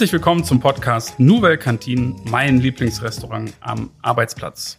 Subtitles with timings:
[0.00, 4.78] Herzlich willkommen zum Podcast Nouvelle Canteen, mein Lieblingsrestaurant am Arbeitsplatz.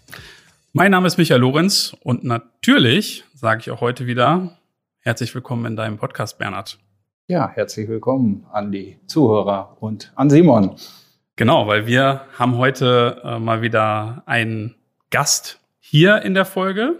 [0.73, 4.57] Mein Name ist Michael Lorenz und natürlich sage ich auch heute wieder
[5.01, 6.79] herzlich willkommen in deinem Podcast, Bernhard.
[7.27, 10.75] Ja, herzlich willkommen an die Zuhörer und an Simon.
[11.35, 14.73] Genau, weil wir haben heute äh, mal wieder einen
[15.11, 16.95] Gast hier in der Folge.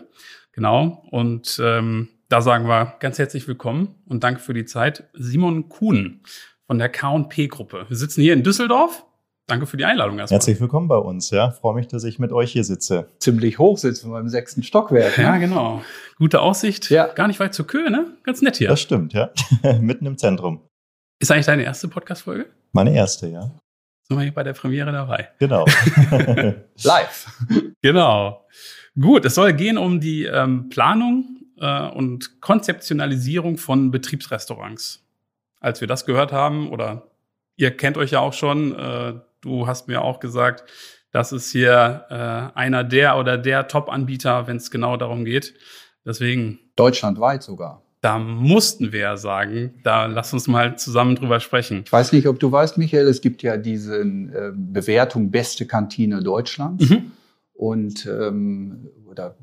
[0.52, 5.06] Genau, und ähm, da sagen wir ganz herzlich willkommen und danke für die Zeit.
[5.14, 6.22] Simon Kuhn
[6.72, 7.84] von der K&P-Gruppe.
[7.90, 9.06] Wir sitzen hier in Düsseldorf.
[9.46, 10.38] Danke für die Einladung erstmal.
[10.38, 11.30] Herzlich willkommen bei uns.
[11.30, 13.10] Ja, freue mich, dass ich mit euch hier sitze.
[13.20, 15.18] Ziemlich hoch sitzen wir im sechsten Stockwerk.
[15.18, 15.24] Ne?
[15.26, 15.82] Ja, genau.
[16.18, 16.90] Gute Aussicht.
[16.90, 17.08] Ja.
[17.08, 18.16] Gar nicht weit zur Köhe, ne?
[18.24, 18.70] Ganz nett hier.
[18.70, 19.32] Das stimmt, ja.
[19.82, 20.62] Mitten im Zentrum.
[21.20, 22.46] Ist eigentlich deine erste Podcast-Folge?
[22.72, 23.52] Meine erste, ja.
[24.08, 25.28] Sind wir hier bei der Premiere dabei?
[25.40, 25.66] Genau.
[26.84, 27.28] Live.
[27.82, 28.46] Genau.
[28.98, 35.01] Gut, es soll gehen um die ähm, Planung äh, und Konzeptionalisierung von Betriebsrestaurants
[35.62, 37.08] als wir das gehört haben, oder
[37.56, 40.66] ihr kennt euch ja auch schon, äh, du hast mir auch gesagt,
[41.12, 45.54] das ist hier äh, einer der oder der Top-Anbieter, wenn es genau darum geht.
[46.06, 46.60] Deswegen.
[46.76, 47.84] Deutschlandweit sogar.
[48.00, 51.84] Da mussten wir ja sagen, da lass uns mal zusammen drüber sprechen.
[51.86, 56.24] Ich weiß nicht, ob du weißt, Michael, es gibt ja diese äh, Bewertung beste Kantine
[56.24, 56.90] Deutschlands.
[56.90, 57.12] Mhm.
[57.54, 59.38] Und ähm, oder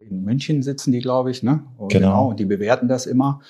[0.00, 1.64] in München sitzen die, glaube ich, ne?
[1.78, 1.88] Genau.
[1.88, 2.28] genau.
[2.28, 3.40] Und die bewerten das immer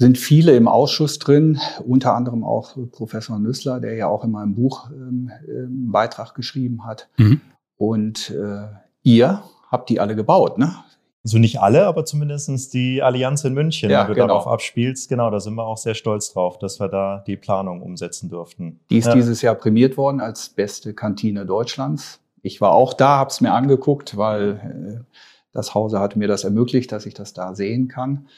[0.00, 4.54] sind viele im Ausschuss drin, unter anderem auch Professor Nüssler, der ja auch in meinem
[4.54, 7.10] Buch ähm, einen Beitrag geschrieben hat.
[7.18, 7.42] Mhm.
[7.76, 8.62] Und äh,
[9.02, 10.74] ihr habt die alle gebaut, ne?
[11.22, 14.28] Also nicht alle, aber zumindestens die Allianz in München, ja, wenn du genau.
[14.28, 15.10] darauf abspielst.
[15.10, 18.80] Genau, da sind wir auch sehr stolz drauf, dass wir da die Planung umsetzen durften.
[18.88, 19.14] Die ist ja.
[19.14, 22.20] dieses Jahr prämiert worden als beste Kantine Deutschlands.
[22.40, 25.14] Ich war auch da, habe es mir angeguckt, weil äh,
[25.52, 28.28] das Hause hat mir das ermöglicht, dass ich das da sehen kann.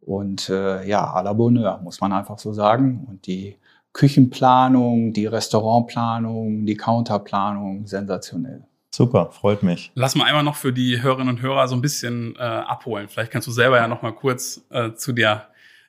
[0.00, 3.06] Und äh, ja, à la Bonheur, muss man einfach so sagen.
[3.08, 3.56] Und die
[3.92, 8.64] Küchenplanung, die Restaurantplanung, die Counterplanung, sensationell.
[8.92, 9.92] Super, freut mich.
[9.94, 13.08] Lass mal einmal noch für die Hörerinnen und Hörer so ein bisschen äh, abholen.
[13.08, 15.44] Vielleicht kannst du selber ja noch mal kurz äh, zu dir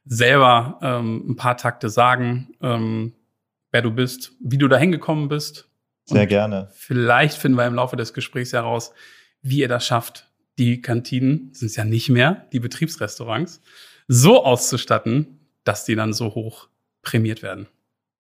[0.06, 3.14] selber ähm, ein paar Takte sagen, ähm,
[3.72, 5.70] wer du bist, wie du da hingekommen bist.
[6.06, 6.70] Sehr gerne.
[6.74, 8.94] Vielleicht finden wir im Laufe des Gesprächs heraus,
[9.42, 10.28] wie ihr das schafft.
[10.58, 13.62] Die Kantinen sind es ja nicht mehr, die Betriebsrestaurants
[14.14, 16.68] so auszustatten, dass die dann so hoch
[17.02, 17.68] prämiert werden.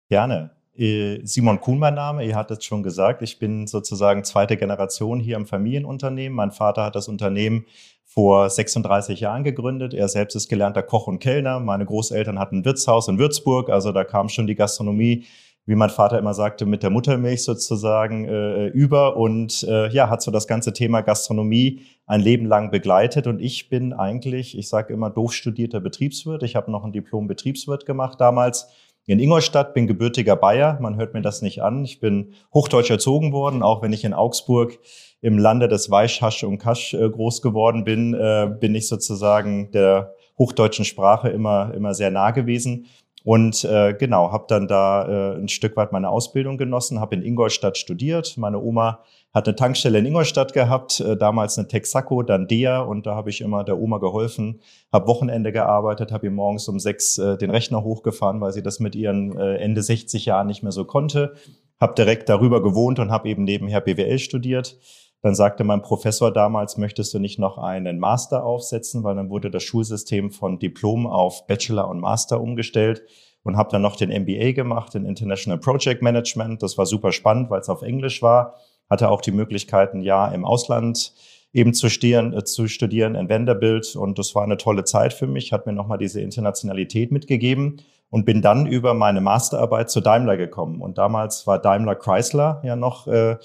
[0.09, 0.51] Gerne.
[0.77, 5.21] Äh, Simon Kuhn mein Name, ihr hattet es schon gesagt, ich bin sozusagen zweite Generation
[5.21, 6.35] hier im Familienunternehmen.
[6.35, 7.67] Mein Vater hat das Unternehmen
[8.05, 9.95] vor 36 Jahren gegründet.
[9.95, 11.61] Er selbst ist gelernter Koch und Kellner.
[11.61, 15.25] Meine Großeltern hatten ein Wirtshaus in Würzburg, also da kam schon die Gastronomie
[15.67, 20.23] wie mein Vater immer sagte, mit der Muttermilch sozusagen äh, über und äh, ja, hat
[20.23, 23.27] so das ganze Thema Gastronomie ein Leben lang begleitet.
[23.27, 26.45] Und ich bin eigentlich, ich sage immer, doof studierter Betriebswirt.
[26.45, 28.69] Ich habe noch ein Diplom Betriebswirt gemacht damals
[29.07, 30.79] in Ingolstadt, bin gebürtiger Bayer.
[30.81, 31.85] Man hört mir das nicht an.
[31.85, 34.79] Ich bin hochdeutsch erzogen worden, auch wenn ich in Augsburg
[35.21, 40.15] im Lande des Weichhasch und Kasch äh, groß geworden bin, äh, bin ich sozusagen der
[40.39, 42.87] hochdeutschen Sprache immer, immer sehr nah gewesen.
[43.27, 47.23] Und äh, genau, habe dann da äh, ein Stück weit meine Ausbildung genossen, habe in
[47.23, 48.37] Ingolstadt studiert.
[48.37, 49.01] Meine Oma
[49.35, 53.31] hat eine Tankstelle in Ingolstadt gehabt, äh, damals eine Texaco, dann DEA und da habe
[53.31, 54.61] ich immer der Oma geholfen,
[54.93, 58.79] habe Wochenende gearbeitet, habe ihr morgens um sechs äh, den Rechner hochgefahren, weil sie das
[58.79, 61.35] mit ihren äh, Ende 60 Jahren nicht mehr so konnte.
[61.81, 64.77] Habe direkt darüber gewohnt und habe eben nebenher BWL studiert.
[65.23, 69.51] Dann sagte mein Professor damals, möchtest du nicht noch einen Master aufsetzen, weil dann wurde
[69.51, 73.03] das Schulsystem von Diplom auf Bachelor und Master umgestellt
[73.43, 76.63] und habe dann noch den MBA gemacht in International Project Management.
[76.63, 78.55] Das war super spannend, weil es auf Englisch war.
[78.91, 81.13] Hatte auch die Möglichkeit, ein Jahr im Ausland
[81.53, 83.97] eben zu studieren, äh, zu studieren in Vanderbilt.
[83.97, 87.79] Und das war eine tolle Zeit für mich, hat mir nochmal diese Internationalität mitgegeben
[88.17, 90.81] und bin dann über meine Masterarbeit zu Daimler gekommen.
[90.81, 93.37] Und damals war Daimler Chrysler ja noch äh,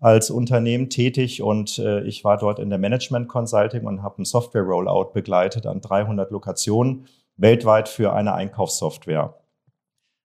[0.00, 4.24] als Unternehmen tätig und äh, ich war dort in der Management Consulting und habe einen
[4.24, 7.06] Software Rollout begleitet an 300 Lokationen
[7.36, 9.32] weltweit für eine Einkaufssoftware.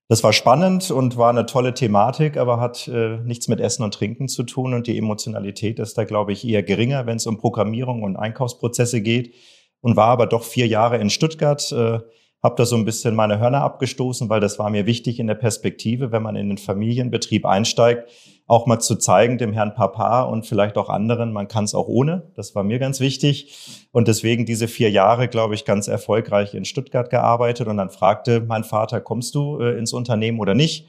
[0.08, 3.94] Das war spannend und war eine tolle Thematik, aber hat äh, nichts mit Essen und
[3.94, 7.38] Trinken zu tun und die Emotionalität ist da, glaube ich, eher geringer, wenn es um
[7.38, 9.32] Programmierung und Einkaufsprozesse geht
[9.80, 11.70] und war aber doch vier Jahre in Stuttgart.
[11.70, 12.00] Äh,
[12.42, 15.36] habe da so ein bisschen meine Hörner abgestoßen, weil das war mir wichtig in der
[15.36, 18.10] Perspektive, wenn man in den Familienbetrieb einsteigt,
[18.48, 21.86] auch mal zu zeigen dem Herrn Papa und vielleicht auch anderen, man kann es auch
[21.86, 22.32] ohne.
[22.34, 23.86] Das war mir ganz wichtig.
[23.92, 27.68] Und deswegen diese vier Jahre, glaube ich, ganz erfolgreich in Stuttgart gearbeitet.
[27.68, 30.88] Und dann fragte mein Vater, kommst du äh, ins Unternehmen oder nicht?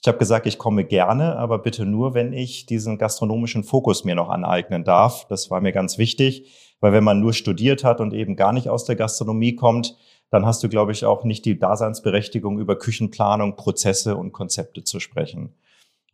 [0.00, 4.14] Ich habe gesagt, ich komme gerne, aber bitte nur, wenn ich diesen gastronomischen Fokus mir
[4.14, 5.26] noch aneignen darf.
[5.28, 6.50] Das war mir ganz wichtig,
[6.80, 9.96] weil wenn man nur studiert hat und eben gar nicht aus der Gastronomie kommt,
[10.32, 14.98] dann hast du, glaube ich, auch nicht die Daseinsberechtigung, über Küchenplanung, Prozesse und Konzepte zu
[14.98, 15.54] sprechen.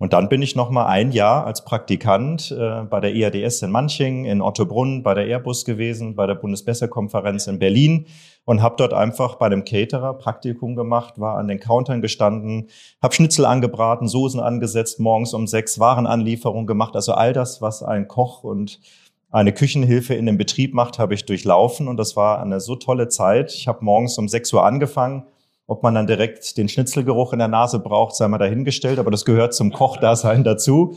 [0.01, 3.71] Und dann bin ich noch mal ein Jahr als Praktikant äh, bei der EADS in
[3.71, 8.07] Manching, in Ottobrunn, bei der Airbus gewesen, bei der Bundesbesserkonferenz in Berlin
[8.45, 12.71] und habe dort einfach bei einem Caterer Praktikum gemacht, war an den Countern gestanden,
[13.01, 16.97] habe Schnitzel angebraten, Soßen angesetzt, morgens um sechs Warenanlieferung gemacht.
[16.97, 18.81] Also all das, was ein Koch und
[19.31, 23.09] eine Küchenhilfe in dem Betrieb macht, habe ich durchlaufen und das war eine so tolle
[23.09, 23.53] Zeit.
[23.53, 25.25] Ich habe morgens um sechs Uhr angefangen,
[25.67, 29.27] ob man dann direkt den Schnitzelgeruch in der Nase braucht, sei mal dahingestellt, aber das
[29.27, 30.97] gehört zum Kochdasein dazu.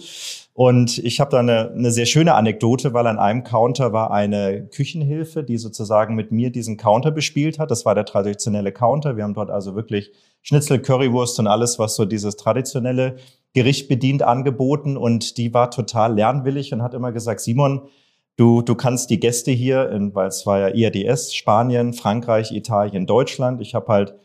[0.53, 4.67] Und ich habe da eine, eine sehr schöne Anekdote, weil an einem Counter war eine
[4.67, 7.71] Küchenhilfe, die sozusagen mit mir diesen Counter bespielt hat.
[7.71, 9.15] Das war der traditionelle Counter.
[9.15, 10.11] Wir haben dort also wirklich
[10.41, 13.15] Schnitzel, Currywurst und alles, was so dieses traditionelle
[13.53, 14.97] Gericht bedient, angeboten.
[14.97, 17.83] Und die war total lernwillig und hat immer gesagt, Simon,
[18.37, 23.61] Du, du kannst die Gäste hier, weil es war ja IRDS, Spanien, Frankreich, Italien, Deutschland.
[23.61, 24.15] Ich habe halt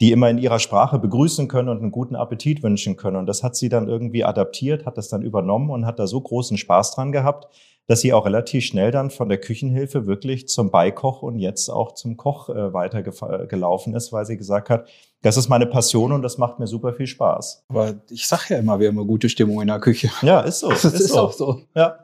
[0.00, 3.16] die immer in ihrer Sprache begrüßen können und einen guten Appetit wünschen können.
[3.16, 6.20] Und das hat sie dann irgendwie adaptiert, hat das dann übernommen und hat da so
[6.20, 7.48] großen Spaß dran gehabt,
[7.86, 11.92] dass sie auch relativ schnell dann von der Küchenhilfe wirklich zum Beikoch und jetzt auch
[11.92, 14.88] zum Koch äh, weitergelaufen ist, weil sie gesagt hat,
[15.22, 17.64] das ist meine Passion und das macht mir super viel Spaß.
[17.68, 20.10] Aber ich sag ja immer, wir haben eine gute Stimmung in der Küche.
[20.22, 20.68] Ja, ist so.
[20.70, 21.20] Das ist, ist so.
[21.20, 21.60] auch so.
[21.74, 22.03] Ja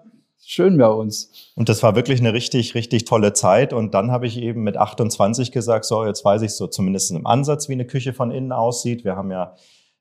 [0.51, 1.31] schön bei uns.
[1.55, 3.73] Und das war wirklich eine richtig, richtig tolle Zeit.
[3.73, 7.25] Und dann habe ich eben mit 28 gesagt, so, jetzt weiß ich so zumindest im
[7.25, 9.05] Ansatz, wie eine Küche von innen aussieht.
[9.05, 9.55] Wir haben ja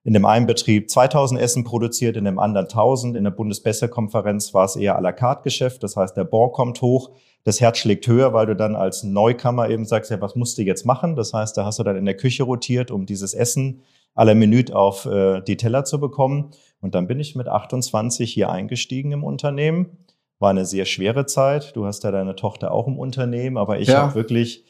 [0.03, 3.15] in dem einen Betrieb 2000 Essen produziert, in dem anderen 1000.
[3.15, 5.83] In der Bundesbesserkonferenz war es eher à la carte Geschäft.
[5.83, 7.11] Das heißt, der Bon kommt hoch,
[7.43, 10.63] das Herz schlägt höher, weil du dann als Neukammer eben sagst, ja, was musst du
[10.63, 11.15] jetzt machen?
[11.15, 13.83] Das heißt, da hast du dann in der Küche rotiert, um dieses Essen
[14.15, 16.49] aller Minute auf äh, die Teller zu bekommen.
[16.81, 19.99] Und dann bin ich mit 28 hier eingestiegen im Unternehmen
[20.39, 21.75] war eine sehr schwere Zeit.
[21.75, 24.03] Du hast ja deine Tochter auch im Unternehmen, aber ich ja.
[24.03, 24.63] habe wirklich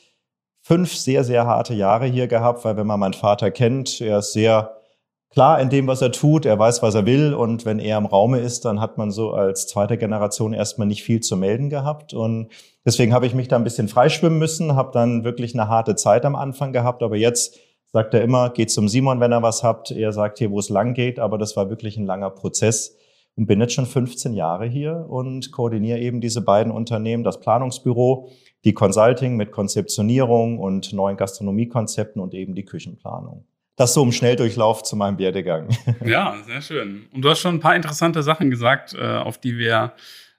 [0.61, 4.33] fünf sehr, sehr harte Jahre hier gehabt, weil wenn man meinen Vater kennt, er ist
[4.33, 4.75] sehr
[5.29, 7.33] klar in dem, was er tut, er weiß, was er will.
[7.33, 11.03] Und wenn er im Raume ist, dann hat man so als zweite Generation erstmal nicht
[11.03, 12.13] viel zu melden gehabt.
[12.13, 12.49] Und
[12.85, 16.25] deswegen habe ich mich da ein bisschen freischwimmen müssen, habe dann wirklich eine harte Zeit
[16.25, 17.57] am Anfang gehabt, aber jetzt
[17.91, 20.69] sagt er immer, geht zum Simon, wenn er was habt, er sagt hier, wo es
[20.69, 22.95] lang geht, aber das war wirklich ein langer Prozess
[23.35, 28.29] und bin jetzt schon 15 Jahre hier und koordiniere eben diese beiden Unternehmen, das Planungsbüro,
[28.65, 33.45] die Consulting mit Konzeptionierung und neuen Gastronomiekonzepten und eben die Küchenplanung.
[33.75, 35.69] Das so im Schnelldurchlauf zu meinem Werdegang.
[36.05, 37.07] Ja, sehr schön.
[37.13, 39.93] Und du hast schon ein paar interessante Sachen gesagt, äh, auf die wir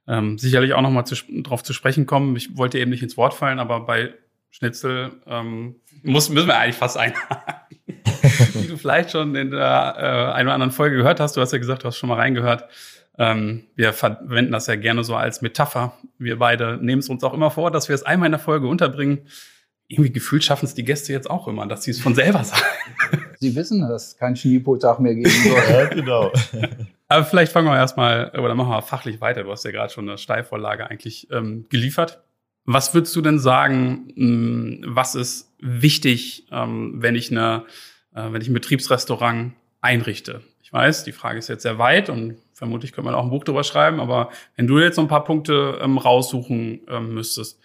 [0.06, 1.04] ähm, sicherlich auch nochmal
[1.42, 2.36] drauf zu sprechen kommen.
[2.36, 4.12] Ich wollte eben nicht ins Wort fallen, aber bei
[4.50, 7.78] Schnitzel ähm, muss, müssen wir eigentlich fast einhaken.
[8.54, 11.52] Wie du vielleicht schon in der äh, einen oder anderen Folge gehört hast, du hast
[11.52, 12.64] ja gesagt, du hast schon mal reingehört.
[13.18, 15.94] Ähm, wir verwenden das ja gerne so als Metapher.
[16.18, 18.66] Wir beide nehmen es uns auch immer vor, dass wir es einmal in der Folge
[18.66, 19.26] unterbringen.
[19.88, 22.62] Irgendwie gefühlt schaffen es die Gäste jetzt auch immer, dass sie es von selber sagen.
[23.38, 25.62] Sie wissen, dass es keinen Schneepotag mehr geben soll.
[25.70, 26.32] ja, genau.
[27.08, 29.42] Aber vielleicht fangen wir erstmal, oder machen wir fachlich weiter.
[29.42, 32.22] Du hast ja gerade schon eine Steilvorlage eigentlich ähm, geliefert.
[32.64, 37.64] Was würdest du denn sagen, hm, was ist wichtig, ähm, wenn ich eine,
[38.14, 40.42] äh, wenn ich ein Betriebsrestaurant einrichte?
[40.62, 43.44] Ich weiß, die Frage ist jetzt sehr weit und vermutlich könnte man auch ein Buch
[43.44, 47.58] drüber schreiben, aber wenn du jetzt so ein paar Punkte ähm, raussuchen ähm, müsstest,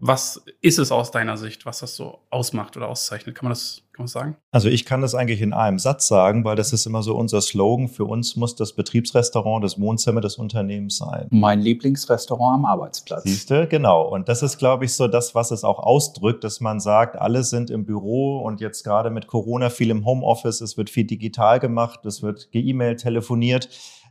[0.00, 3.34] was ist es aus deiner Sicht, was das so ausmacht oder auszeichnet?
[3.34, 4.36] Kann man das, kann man das sagen?
[4.52, 7.40] Also ich kann das eigentlich in einem Satz sagen, weil das ist immer so unser
[7.40, 7.88] Slogan.
[7.88, 11.26] Für uns muss das Betriebsrestaurant das Wohnzimmer des Unternehmens sein.
[11.30, 13.24] Mein Lieblingsrestaurant am Arbeitsplatz.
[13.24, 14.02] Siehste, genau.
[14.02, 17.42] Und das ist, glaube ich, so das, was es auch ausdrückt, dass man sagt, alle
[17.42, 21.58] sind im Büro und jetzt gerade mit Corona viel im Homeoffice, es wird viel digital
[21.58, 23.68] gemacht, es wird ge-E-Mail, telefoniert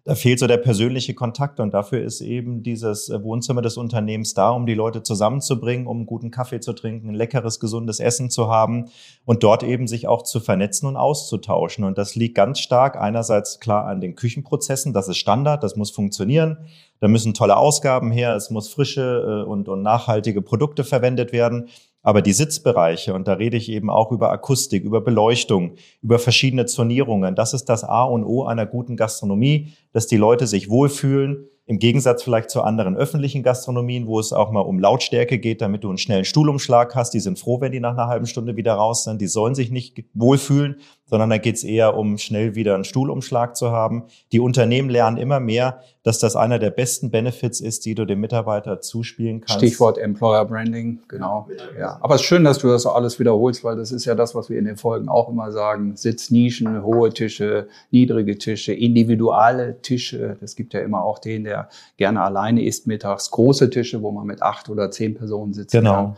[0.08, 4.34] da fehlt so der persönliche Kontakt und dafür ist eben dieses äh, Wohnzimmer des Unternehmens
[4.34, 8.48] da, um die Leute zusammenzubringen, um guten Kaffee zu trinken, ein leckeres, gesundes Essen zu
[8.48, 8.86] haben
[9.26, 11.84] und dort eben sich auch zu vernetzen und auszutauschen.
[11.84, 15.92] Und das liegt ganz stark einerseits klar an den Küchenprozessen, das ist Standard, das muss
[15.92, 16.58] funktionieren.
[17.02, 21.68] Da müssen tolle Ausgaben her, es muss frische äh, und, und nachhaltige Produkte verwendet werden.
[22.08, 26.66] Aber die Sitzbereiche, und da rede ich eben auch über Akustik, über Beleuchtung, über verschiedene
[26.66, 31.50] Zonierungen, das ist das A und O einer guten Gastronomie, dass die Leute sich wohlfühlen,
[31.68, 35.84] im Gegensatz vielleicht zu anderen öffentlichen Gastronomien, wo es auch mal um Lautstärke geht, damit
[35.84, 37.14] du einen schnellen Stuhlumschlag hast.
[37.14, 39.20] Die sind froh, wenn die nach einer halben Stunde wieder raus sind.
[39.20, 43.58] Die sollen sich nicht wohlfühlen, sondern da geht es eher um schnell wieder einen Stuhlumschlag
[43.58, 44.04] zu haben.
[44.32, 48.22] Die Unternehmen lernen immer mehr, dass das einer der besten Benefits ist, die du dem
[48.22, 49.56] Mitarbeiter zuspielen kannst.
[49.56, 51.50] Stichwort Employer Branding, genau.
[51.78, 51.98] Ja.
[52.02, 54.50] Aber es ist schön, dass du das alles wiederholst, weil das ist ja das, was
[54.50, 55.98] wir in den Folgen auch immer sagen.
[55.98, 60.38] Sitznischen, hohe Tische, niedrige Tische, individuelle Tische.
[60.42, 61.57] Es gibt ja immer auch den, der
[61.98, 63.32] gerne alleine isst mittags.
[63.32, 65.72] Große Tische, wo man mit acht oder zehn Personen sitzt.
[65.72, 65.94] Genau.
[65.94, 66.18] Kann.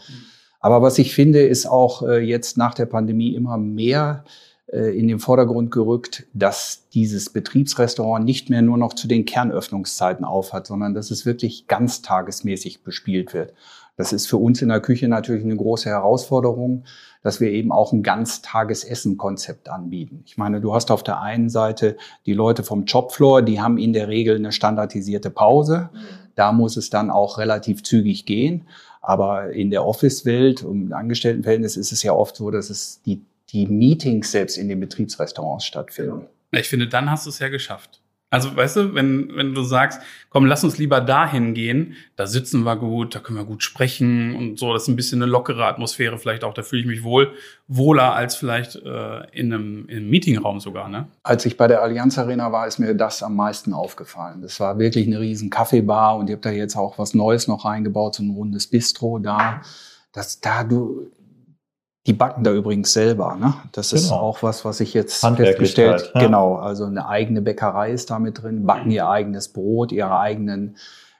[0.60, 4.26] Aber was ich finde, ist auch äh, jetzt nach der Pandemie immer mehr
[4.72, 10.26] äh, in den Vordergrund gerückt, dass dieses Betriebsrestaurant nicht mehr nur noch zu den Kernöffnungszeiten
[10.26, 13.54] aufhat, sondern dass es wirklich ganztagesmäßig bespielt wird.
[14.00, 16.86] Das ist für uns in der Küche natürlich eine große Herausforderung,
[17.22, 20.24] dass wir eben auch ein Ganztagesessen-Konzept anbieten.
[20.26, 23.92] Ich meine, du hast auf der einen Seite die Leute vom Jobfloor, die haben in
[23.92, 25.90] der Regel eine standardisierte Pause.
[26.36, 28.70] Da muss es dann auch relativ zügig gehen.
[29.02, 33.66] Aber in der Office-Welt und Angestelltenverhältnis ist es ja oft so, dass es die die
[33.66, 36.28] Meetings selbst in den Betriebsrestaurants stattfinden.
[36.52, 38.00] Ich finde, dann hast du es ja geschafft.
[38.32, 42.64] Also, weißt du, wenn, wenn du sagst, komm, lass uns lieber dahin gehen, da sitzen
[42.64, 45.66] wir gut, da können wir gut sprechen und so, das ist ein bisschen eine lockere
[45.66, 47.34] Atmosphäre vielleicht auch, da fühle ich mich wohl,
[47.68, 51.08] wohler als vielleicht äh, in, einem, in einem Meetingraum sogar, ne?
[51.24, 54.42] Als ich bei der Allianz Arena war, ist mir das am meisten aufgefallen.
[54.44, 57.66] Das war wirklich eine riesen Kaffeebar und ihr habt da jetzt auch was Neues noch
[57.66, 59.62] reingebaut, so ein rundes Bistro da.
[60.12, 61.12] Das, da du,
[62.08, 63.36] die backen da übrigens selber.
[63.36, 63.54] Ne?
[63.72, 64.02] Das genau.
[64.02, 66.12] ist auch was, was ich jetzt festgestellt.
[66.16, 66.22] Ja.
[66.22, 70.78] Genau, also eine eigene Bäckerei ist da mit drin, backen ihr eigenes Brot, ihre eigenen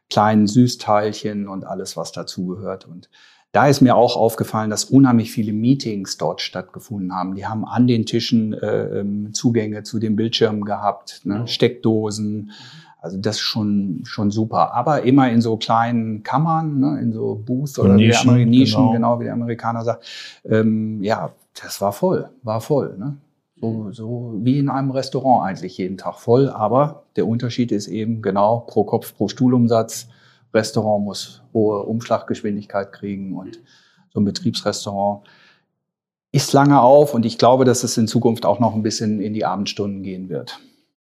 [0.10, 2.88] kleinen Süßteilchen und alles, was dazugehört.
[2.88, 3.10] Und
[3.52, 7.36] da ist mir auch aufgefallen, dass unheimlich viele Meetings dort stattgefunden haben.
[7.36, 11.48] Die haben an den Tischen äh, ähm, Zugänge zu den Bildschirmen gehabt, ne?
[11.48, 12.52] Steckdosen.
[13.02, 14.74] Also das ist schon, schon super.
[14.74, 18.92] Aber immer in so kleinen Kammern, ne, in so Booths oder Nischen, wie Nischen genau.
[18.92, 19.20] genau.
[19.20, 20.06] wie der Amerikaner sagt.
[20.44, 22.98] Ähm, ja, das war voll, war voll.
[22.98, 23.18] Ne?
[23.62, 26.50] So, so wie in einem Restaurant eigentlich jeden Tag voll.
[26.50, 30.10] Aber der Unterschied ist eben genau pro Kopf, pro Stuhlumsatz.
[30.54, 33.60] Restaurant muss hohe Umschlaggeschwindigkeit kriegen und
[34.14, 35.26] so ein Betriebsrestaurant
[36.32, 39.34] ist lange auf und ich glaube, dass es in Zukunft auch noch ein bisschen in
[39.34, 40.60] die Abendstunden gehen wird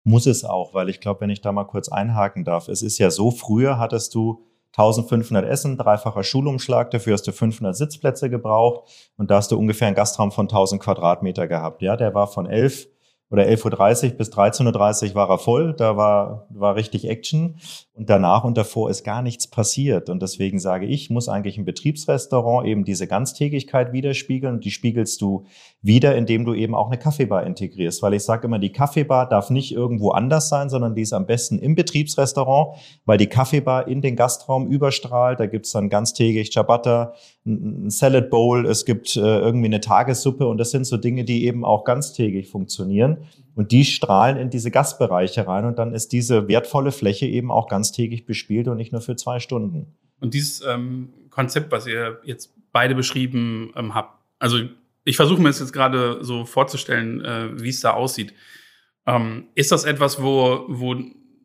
[0.08, 2.98] muss es auch, weil ich glaube, wenn ich da mal kurz einhaken darf, es ist
[2.98, 8.90] ja so, früher hattest du 1500 Essen, dreifacher Schulumschlag, dafür hast du 500 Sitzplätze gebraucht
[9.18, 11.82] und da hast du ungefähr einen Gastraum von 1000 Quadratmeter gehabt.
[11.82, 12.88] Ja, der war von 11
[13.30, 17.58] oder 11.30 Uhr bis 13.30 Uhr war er voll, da war, war richtig Action
[17.94, 20.10] und danach und davor ist gar nichts passiert.
[20.10, 25.20] Und deswegen sage ich, muss eigentlich ein Betriebsrestaurant eben diese Ganztägigkeit widerspiegeln und die spiegelst
[25.22, 25.46] du
[25.82, 28.02] wieder, indem du eben auch eine Kaffeebar integrierst.
[28.02, 31.26] Weil ich sage immer, die Kaffeebar darf nicht irgendwo anders sein, sondern die ist am
[31.26, 35.40] besten im Betriebsrestaurant, weil die Kaffeebar in den Gastraum überstrahlt.
[35.40, 37.14] Da gibt's dann ganztägig Ciabatta,
[37.46, 41.46] ein Salad Bowl, es gibt äh, irgendwie eine Tagessuppe und das sind so Dinge, die
[41.46, 43.20] eben auch ganztägig funktionieren.
[43.56, 47.68] Und die strahlen in diese Gastbereiche rein und dann ist diese wertvolle Fläche eben auch
[47.68, 49.96] ganztägig bespielt und nicht nur für zwei Stunden.
[50.20, 54.58] Und dieses ähm, Konzept, was ihr jetzt beide beschrieben ähm, habt, also
[55.08, 58.34] ich versuche mir das jetzt gerade so vorzustellen, äh, wie es da aussieht.
[59.06, 60.96] Ähm, ist das etwas, wo, wo,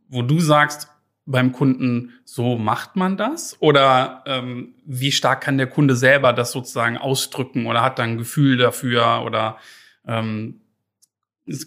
[0.09, 0.89] wo du sagst,
[1.25, 3.57] beim Kunden, so macht man das?
[3.61, 8.19] Oder ähm, wie stark kann der Kunde selber das sozusagen ausdrücken oder hat da ein
[8.19, 9.59] Gefühl dafür oder
[10.09, 10.61] ähm,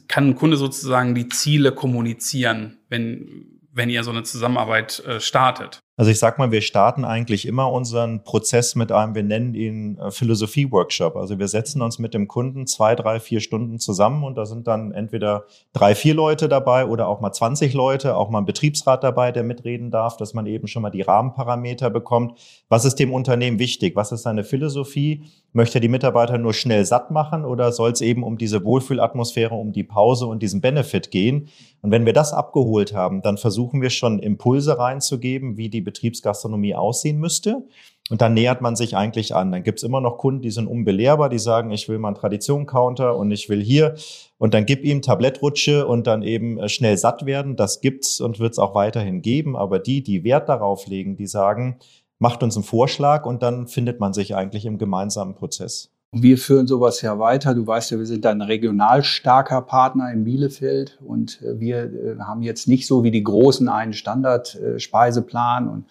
[0.10, 5.82] kann ein Kunde sozusagen die Ziele kommunizieren, wenn, wenn ihr so eine Zusammenarbeit äh, startet?
[5.98, 9.98] Also ich sag mal, wir starten eigentlich immer unseren Prozess mit einem, wir nennen ihn
[9.98, 11.15] äh, Philosophie-Workshop.
[11.15, 14.67] Also wir setzen uns mit dem Kunden zwei, drei, vier Stunden zusammen und da sind
[14.67, 19.03] dann entweder drei, vier Leute dabei oder auch mal 20 Leute, auch mal ein Betriebsrat
[19.03, 22.39] dabei, der mitreden darf, dass man eben schon mal die Rahmenparameter bekommt.
[22.70, 23.96] Was ist dem Unternehmen wichtig?
[23.96, 25.24] Was ist seine Philosophie?
[25.56, 29.72] Möchte die Mitarbeiter nur schnell satt machen oder soll es eben um diese Wohlfühlatmosphäre, um
[29.72, 31.48] die Pause und diesen Benefit gehen?
[31.82, 36.76] Und wenn wir das abgeholt haben, dann versuchen wir schon Impulse reinzugeben, wie die Betriebsgastronomie
[36.76, 37.64] aussehen müsste.
[38.10, 39.54] Und dann nähert man sich eigentlich an.
[39.54, 43.16] Dann gibt's immer noch Kunden, die sind unbelehrbar, die sagen, ich will mal einen Tradition-Counter
[43.16, 43.96] und ich will hier.
[44.38, 47.56] Und dann gib ihm Tablettrutsche und dann eben äh, schnell satt werden.
[47.56, 49.56] Das gibt's und wird's auch weiterhin geben.
[49.56, 51.80] Aber die, die Wert darauf legen, die sagen,
[52.20, 55.92] macht uns einen Vorschlag und dann findet man sich eigentlich im gemeinsamen Prozess.
[56.12, 57.54] Wir führen sowas ja weiter.
[57.54, 62.20] Du weißt ja, wir sind ein regional starker Partner in Bielefeld und äh, wir äh,
[62.20, 65.86] haben jetzt nicht so wie die Großen einen Standard-Speiseplan und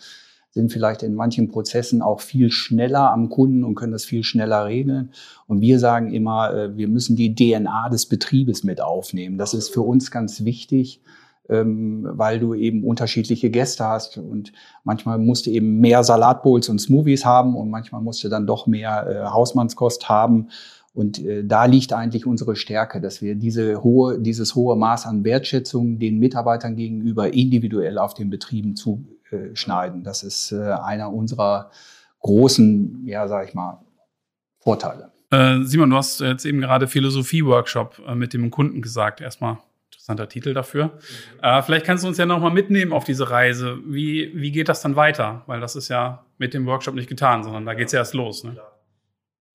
[0.50, 4.64] sind vielleicht in manchen Prozessen auch viel schneller am Kunden und können das viel schneller
[4.64, 5.10] regeln.
[5.46, 9.36] Und wir sagen immer, äh, wir müssen die DNA des Betriebes mit aufnehmen.
[9.36, 11.02] Das ist für uns ganz wichtig
[11.48, 16.78] ähm, weil du eben unterschiedliche Gäste hast und manchmal musst du eben mehr Salatbowls und
[16.78, 20.48] Smoothies haben und manchmal musst du dann doch mehr äh, Hausmannskost haben.
[20.94, 25.24] Und äh, da liegt eigentlich unsere Stärke, dass wir diese hohe, dieses hohe Maß an
[25.24, 30.04] Wertschätzung den Mitarbeitern gegenüber individuell auf den Betrieben zuschneiden.
[30.04, 31.70] Das ist äh, einer unserer
[32.20, 33.80] großen, ja, sag ich mal,
[34.60, 35.10] Vorteile.
[35.30, 39.20] Äh, Simon, du hast jetzt eben gerade Philosophie-Workshop äh, mit dem Kunden gesagt.
[39.20, 39.58] Erstmal
[40.04, 40.98] interessanter Titel dafür.
[41.42, 43.78] Äh, vielleicht kannst du uns ja nochmal mitnehmen auf diese Reise.
[43.86, 45.42] Wie, wie geht das dann weiter?
[45.46, 48.12] Weil das ist ja mit dem Workshop nicht getan, sondern da geht es ja erst
[48.12, 48.44] los.
[48.44, 48.56] Ne?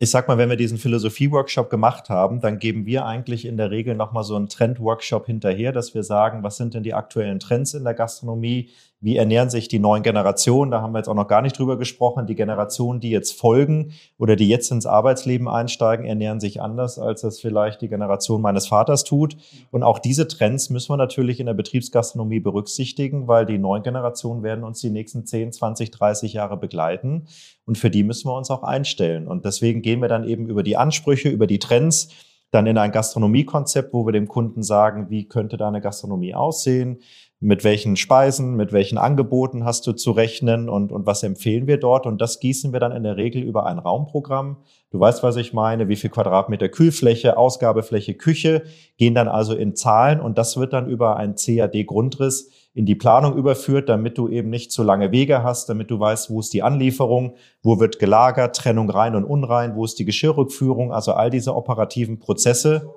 [0.01, 3.69] ich sag mal, wenn wir diesen Philosophie-Workshop gemacht haben, dann geben wir eigentlich in der
[3.69, 7.73] Regel nochmal so einen Trend-Workshop hinterher, dass wir sagen, was sind denn die aktuellen Trends
[7.73, 8.69] in der Gastronomie?
[9.01, 10.71] Wie ernähren sich die neuen Generationen?
[10.71, 12.25] Da haben wir jetzt auch noch gar nicht drüber gesprochen.
[12.25, 17.21] Die Generationen, die jetzt folgen oder die jetzt ins Arbeitsleben einsteigen, ernähren sich anders, als
[17.21, 19.37] das vielleicht die Generation meines Vaters tut.
[19.71, 24.43] Und auch diese Trends müssen wir natürlich in der Betriebsgastronomie berücksichtigen, weil die neuen Generationen
[24.43, 27.27] werden uns die nächsten 10, 20, 30 Jahre begleiten.
[27.65, 29.29] Und für die müssen wir uns auch einstellen.
[29.29, 32.09] Und deswegen gehen wir dann eben über die Ansprüche, über die Trends,
[32.51, 36.99] dann in ein Gastronomiekonzept, wo wir dem Kunden sagen, wie könnte deine Gastronomie aussehen?
[37.41, 41.77] Mit welchen Speisen, mit welchen Angeboten hast du zu rechnen und, und was empfehlen wir
[41.77, 42.05] dort.
[42.05, 44.57] Und das gießen wir dann in der Regel über ein Raumprogramm.
[44.91, 48.63] Du weißt, was ich meine, wie viel Quadratmeter Kühlfläche, Ausgabefläche, Küche
[48.97, 53.35] gehen dann also in Zahlen und das wird dann über einen CAD-Grundriss in die Planung
[53.35, 56.63] überführt, damit du eben nicht zu lange Wege hast, damit du weißt, wo ist die
[56.63, 61.55] Anlieferung, wo wird gelagert, Trennung rein und unrein, wo ist die Geschirrrückführung, also all diese
[61.55, 62.89] operativen Prozesse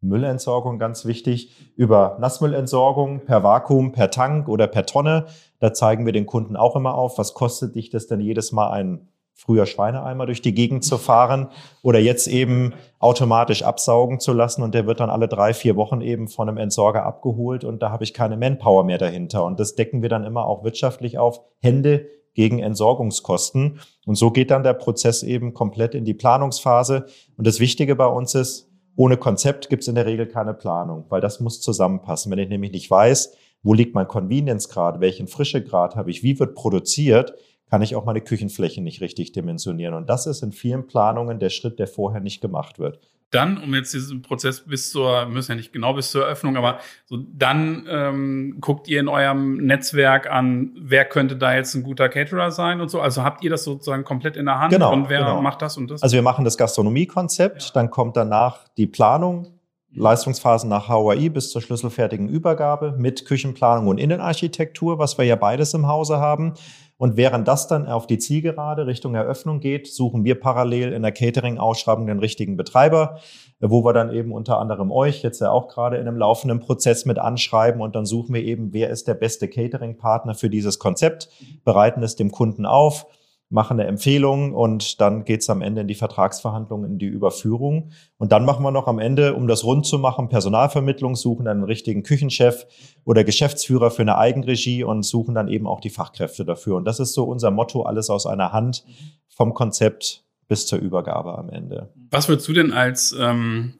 [0.00, 5.26] Müllentsorgung ganz wichtig, über Nassmüllentsorgung per Vakuum, per Tank oder per Tonne.
[5.58, 8.70] Da zeigen wir den Kunden auch immer auf, was kostet dich das denn jedes Mal
[8.70, 11.48] ein früher Schweineeimer durch die Gegend zu fahren
[11.82, 16.02] oder jetzt eben automatisch absaugen zu lassen und der wird dann alle drei, vier Wochen
[16.02, 19.44] eben von einem Entsorger abgeholt und da habe ich keine Manpower mehr dahinter.
[19.44, 21.40] Und das decken wir dann immer auch wirtschaftlich auf.
[21.58, 23.80] Hände gegen Entsorgungskosten.
[24.06, 27.06] Und so geht dann der Prozess eben komplett in die Planungsphase.
[27.36, 28.69] Und das Wichtige bei uns ist,
[29.00, 32.30] ohne Konzept gibt es in der Regel keine Planung, weil das muss zusammenpassen.
[32.30, 36.54] Wenn ich nämlich nicht weiß, wo liegt mein Convenience-Grad, welchen Frischegrad habe ich, wie wird
[36.54, 37.32] produziert,
[37.70, 39.94] kann ich auch meine Küchenfläche nicht richtig dimensionieren.
[39.94, 43.74] Und das ist in vielen Planungen der Schritt, der vorher nicht gemacht wird dann, um
[43.74, 47.86] jetzt diesen Prozess bis zur, müssen ja nicht genau bis zur Eröffnung, aber so dann
[47.88, 52.80] ähm, guckt ihr in eurem Netzwerk an, wer könnte da jetzt ein guter Caterer sein
[52.80, 53.00] und so.
[53.00, 55.42] Also habt ihr das sozusagen komplett in der Hand genau, und wer genau.
[55.42, 56.02] macht das und das?
[56.02, 57.70] Also wir machen das Gastronomiekonzept, ja.
[57.74, 59.60] dann kommt danach die Planung,
[59.92, 65.74] Leistungsphasen nach HOI bis zur schlüsselfertigen Übergabe mit Küchenplanung und Innenarchitektur, was wir ja beides
[65.74, 66.54] im Hause haben.
[67.00, 71.12] Und während das dann auf die Zielgerade Richtung Eröffnung geht, suchen wir parallel in der
[71.12, 73.20] Catering-Ausschreibung den richtigen Betreiber,
[73.58, 77.06] wo wir dann eben unter anderem euch jetzt ja auch gerade in einem laufenden Prozess
[77.06, 81.30] mit anschreiben und dann suchen wir eben, wer ist der beste Catering-Partner für dieses Konzept,
[81.64, 83.06] bereiten es dem Kunden auf
[83.50, 87.90] machen eine Empfehlung und dann geht's am Ende in die Vertragsverhandlungen, in die Überführung.
[88.16, 91.64] Und dann machen wir noch am Ende, um das rund zu machen, Personalvermittlung, suchen einen
[91.64, 92.66] richtigen Küchenchef
[93.04, 96.76] oder Geschäftsführer für eine Eigenregie und suchen dann eben auch die Fachkräfte dafür.
[96.76, 98.84] Und das ist so unser Motto, alles aus einer Hand,
[99.28, 101.92] vom Konzept bis zur Übergabe am Ende.
[102.10, 103.74] Was würdest du denn als ähm,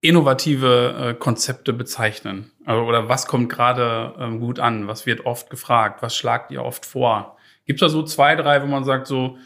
[0.00, 2.52] innovative äh, Konzepte bezeichnen?
[2.64, 4.86] Also, oder was kommt gerade ähm, gut an?
[4.86, 6.02] Was wird oft gefragt?
[6.02, 7.36] Was schlagt ihr oft vor?
[7.72, 9.38] Gibt es da so zwei, drei, wo man sagt, so,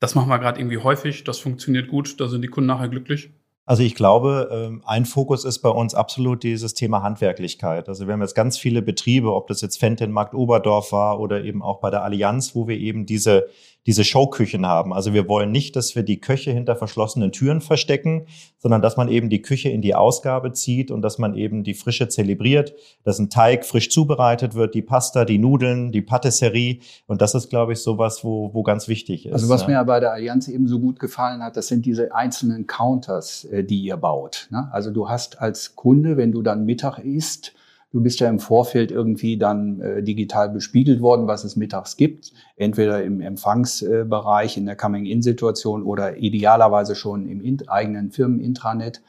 [0.00, 3.30] das machen wir gerade irgendwie häufig, das funktioniert gut, da sind die Kunden nachher glücklich?
[3.64, 7.88] Also ich glaube, ähm, ein Fokus ist bei uns absolut dieses Thema Handwerklichkeit.
[7.88, 11.44] Also wir haben jetzt ganz viele Betriebe, ob das jetzt Fenton Markt Oberdorf war oder
[11.44, 13.46] eben auch bei der Allianz, wo wir eben diese
[13.86, 14.92] diese Showküchen haben.
[14.92, 18.26] Also wir wollen nicht, dass wir die Köche hinter verschlossenen Türen verstecken,
[18.58, 21.74] sondern dass man eben die Küche in die Ausgabe zieht und dass man eben die
[21.74, 26.80] Frische zelebriert, dass ein Teig frisch zubereitet wird, die Pasta, die Nudeln, die Patisserie.
[27.06, 29.32] Und das ist, glaube ich, sowas, wo, wo ganz wichtig ist.
[29.32, 29.74] Also was ne?
[29.74, 33.64] mir bei der Allianz eben so gut gefallen hat, das sind diese einzelnen Counters, äh,
[33.64, 34.48] die ihr baut.
[34.50, 34.68] Ne?
[34.72, 37.54] Also du hast als Kunde, wenn du dann Mittag isst,
[37.92, 42.32] Du bist ja im Vorfeld irgendwie dann äh, digital bespiegelt worden, was es mittags gibt,
[42.56, 49.02] entweder im Empfangsbereich, in der Coming-in-Situation oder idealerweise schon im eigenen Firmen-Intranet.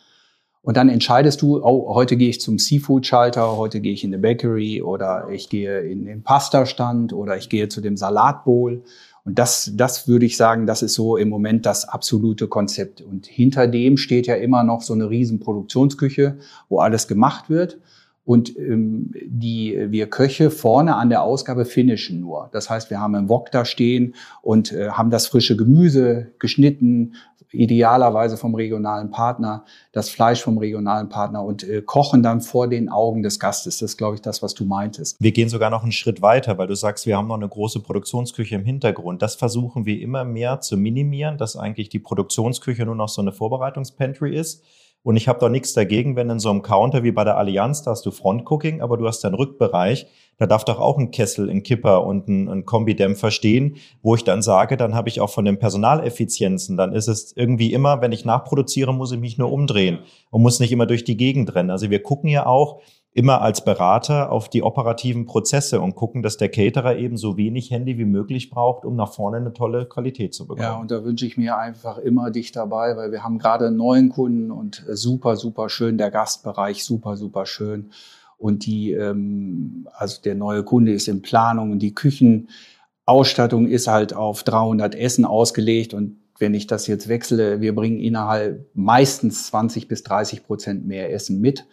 [0.63, 4.21] Und dann entscheidest du, oh, heute gehe ich zum Seafood-Schalter, heute gehe ich in eine
[4.21, 8.83] Bakery oder ich gehe in den Pasta-Stand oder ich gehe zu dem Salatbowl.
[9.23, 13.01] Und das, das würde ich sagen, das ist so im Moment das absolute Konzept.
[13.01, 16.37] Und hinter dem steht ja immer noch so eine riesen Produktionsküche,
[16.69, 17.79] wo alles gemacht wird.
[18.23, 22.49] Und ähm, die wir Köche vorne an der Ausgabe finishen nur.
[22.53, 27.13] Das heißt, wir haben einen Wok da stehen und äh, haben das frische Gemüse geschnitten,
[27.51, 32.89] idealerweise vom regionalen Partner, das Fleisch vom regionalen Partner und äh, kochen dann vor den
[32.89, 33.79] Augen des Gastes.
[33.79, 35.17] Das ist, glaube ich, das, was du meintest.
[35.19, 37.81] Wir gehen sogar noch einen Schritt weiter, weil du sagst, wir haben noch eine große
[37.81, 39.21] Produktionsküche im Hintergrund.
[39.21, 43.33] Das versuchen wir immer mehr zu minimieren, dass eigentlich die Produktionsküche nur noch so eine
[43.33, 44.63] Vorbereitungspantry ist
[45.03, 47.81] und ich habe da nichts dagegen, wenn in so einem Counter wie bei der Allianz,
[47.83, 50.05] da hast du Frontcooking, aber du hast deinen Rückbereich,
[50.37, 54.23] da darf doch auch ein Kessel, ein Kipper und ein, ein Kombidämpfer stehen, wo ich
[54.23, 58.11] dann sage, dann habe ich auch von den Personaleffizienzen, dann ist es irgendwie immer, wenn
[58.11, 61.71] ich nachproduziere, muss ich mich nur umdrehen und muss nicht immer durch die Gegend rennen.
[61.71, 62.81] Also wir gucken ja auch,
[63.13, 67.69] immer als Berater auf die operativen Prozesse und gucken, dass der Caterer eben so wenig
[67.69, 70.63] Handy wie möglich braucht, um nach vorne eine tolle Qualität zu bekommen.
[70.63, 73.75] Ja, und da wünsche ich mir einfach immer dich dabei, weil wir haben gerade einen
[73.75, 77.91] neuen Kunden und super, super schön, der Gastbereich super, super schön.
[78.37, 84.15] Und die, ähm, also der neue Kunde ist in Planung und die Küchenausstattung ist halt
[84.15, 89.87] auf 300 Essen ausgelegt und wenn ich das jetzt wechsle, wir bringen innerhalb meistens 20
[89.87, 91.67] bis 30 Prozent mehr Essen mit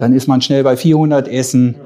[0.00, 1.76] dann ist man schnell bei 400 Essen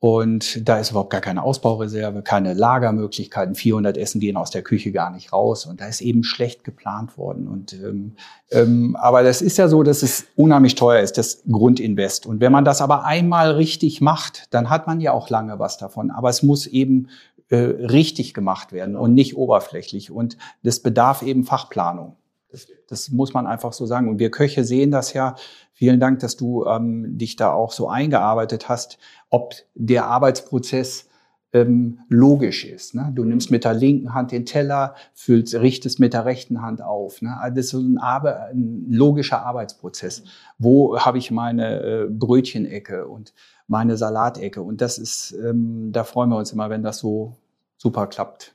[0.00, 3.54] und da ist überhaupt gar keine Ausbaureserve, keine Lagermöglichkeiten.
[3.54, 7.18] 400 Essen gehen aus der Küche gar nicht raus und da ist eben schlecht geplant
[7.18, 7.46] worden.
[7.46, 8.14] Und ähm,
[8.50, 12.24] ähm, aber das ist ja so, dass es unheimlich teuer ist, das Grundinvest.
[12.26, 15.76] Und wenn man das aber einmal richtig macht, dann hat man ja auch lange was
[15.76, 16.10] davon.
[16.10, 17.08] Aber es muss eben
[17.50, 20.10] äh, richtig gemacht werden und nicht oberflächlich.
[20.10, 22.16] Und das bedarf eben Fachplanung.
[22.50, 24.08] Das, das muss man einfach so sagen.
[24.08, 25.34] Und wir Köche sehen das ja.
[25.72, 28.98] Vielen Dank, dass du ähm, dich da auch so eingearbeitet hast,
[29.30, 31.08] ob der Arbeitsprozess
[31.52, 32.94] ähm, logisch ist.
[32.94, 33.10] Ne?
[33.14, 37.22] Du nimmst mit der linken Hand den Teller, füllst, richtest mit der rechten Hand auf.
[37.22, 37.36] Ne?
[37.40, 40.24] Also das ist so ein, Arbe ein logischer Arbeitsprozess.
[40.58, 43.32] Wo habe ich meine äh, Brötchenecke und
[43.66, 44.62] meine Salatecke?
[44.62, 47.36] Und das ist, ähm, da freuen wir uns immer, wenn das so
[47.78, 48.54] super klappt.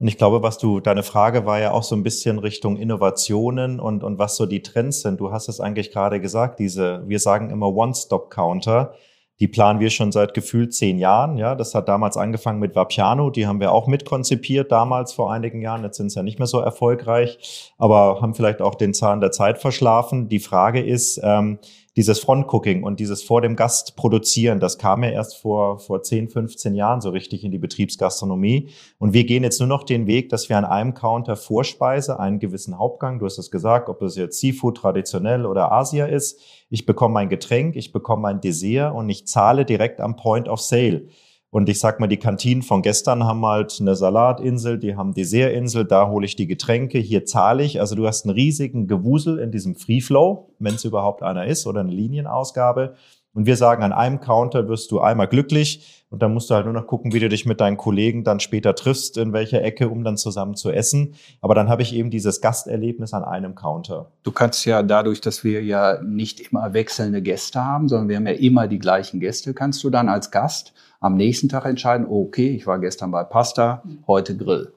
[0.00, 3.80] Und ich glaube, was du, deine Frage war ja auch so ein bisschen Richtung Innovationen
[3.80, 5.18] und, und was so die Trends sind.
[5.18, 8.94] Du hast es eigentlich gerade gesagt, diese, wir sagen immer One-Stop-Counter.
[9.40, 11.36] Die planen wir schon seit gefühlt zehn Jahren.
[11.36, 13.30] Ja, das hat damals angefangen mit Vapiano.
[13.30, 15.84] Die haben wir auch mitkonzipiert damals vor einigen Jahren.
[15.84, 19.30] Jetzt sind sie ja nicht mehr so erfolgreich, aber haben vielleicht auch den Zahn der
[19.30, 20.28] Zeit verschlafen.
[20.28, 21.58] Die Frage ist, ähm,
[21.98, 26.28] dieses Frontcooking und dieses vor dem Gast produzieren, das kam ja erst vor, vor 10,
[26.28, 28.68] 15 Jahren so richtig in die Betriebsgastronomie.
[28.98, 32.38] Und wir gehen jetzt nur noch den Weg, dass wir an einem Counter Vorspeise, einen
[32.38, 36.86] gewissen Hauptgang, du hast es gesagt, ob das jetzt Seafood traditionell oder Asia ist, ich
[36.86, 41.08] bekomme mein Getränk, ich bekomme mein Dessert und ich zahle direkt am Point of Sale.
[41.50, 45.86] Und ich sag mal, die Kantinen von gestern haben halt eine Salatinsel, die haben Dessertinsel,
[45.86, 47.80] da hole ich die Getränke, hier zahle ich.
[47.80, 51.66] Also du hast einen riesigen Gewusel in diesem Free Flow, wenn es überhaupt einer ist,
[51.66, 52.94] oder eine Linienausgabe.
[53.32, 56.64] Und wir sagen, an einem Counter wirst du einmal glücklich und dann musst du halt
[56.64, 59.88] nur noch gucken, wie du dich mit deinen Kollegen dann später triffst, in welcher Ecke,
[59.88, 61.14] um dann zusammen zu essen.
[61.40, 64.10] Aber dann habe ich eben dieses Gasterlebnis an einem Counter.
[64.22, 68.26] Du kannst ja dadurch, dass wir ja nicht immer wechselnde Gäste haben, sondern wir haben
[68.26, 72.24] ja immer die gleichen Gäste, kannst du dann als Gast am nächsten Tag entscheiden, oh,
[72.24, 74.72] okay, ich war gestern bei Pasta, heute Grill.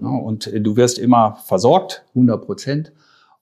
[0.00, 2.92] und äh, du wirst immer versorgt, 100 Prozent.